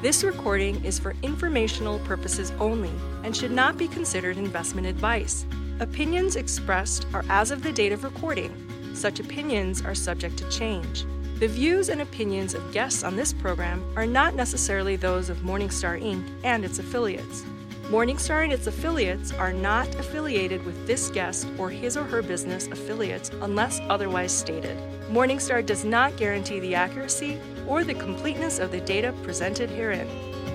[0.00, 2.92] This recording is for informational purposes only
[3.22, 5.44] and should not be considered investment advice.
[5.78, 8.50] Opinions expressed are as of the date of recording.
[8.94, 11.04] Such opinions are subject to change.
[11.38, 16.02] The views and opinions of guests on this program are not necessarily those of Morningstar
[16.02, 16.26] Inc.
[16.44, 17.44] and its affiliates.
[17.90, 22.68] Morningstar and its affiliates are not affiliated with this guest or his or her business
[22.68, 24.78] affiliates unless otherwise stated.
[25.10, 30.06] Morningstar does not guarantee the accuracy or the completeness of the data presented herein.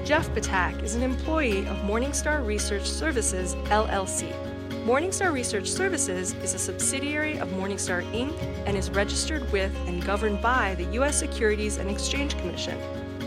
[0.06, 4.34] Jeff Ptak is an employee of Morningstar Research Services, LLC.
[4.86, 8.34] Morningstar Research Services is a subsidiary of Morningstar Inc.
[8.66, 11.20] and is registered with and governed by the U.S.
[11.20, 12.80] Securities and Exchange Commission.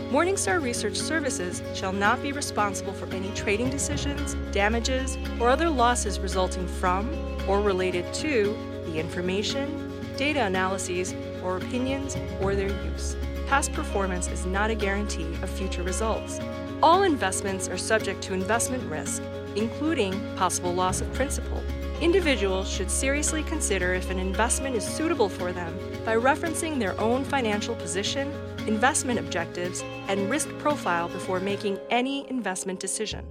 [0.09, 6.19] Morningstar Research Services shall not be responsible for any trading decisions, damages, or other losses
[6.19, 7.07] resulting from
[7.47, 8.57] or related to
[8.87, 13.15] the information, data analyses, or opinions or their use.
[13.45, 16.39] Past performance is not a guarantee of future results.
[16.81, 19.21] All investments are subject to investment risk,
[19.55, 21.61] including possible loss of principal.
[22.01, 27.23] Individuals should seriously consider if an investment is suitable for them by referencing their own
[27.23, 28.33] financial position,
[28.69, 33.25] investment objectives, and risk profile before making any investment decision.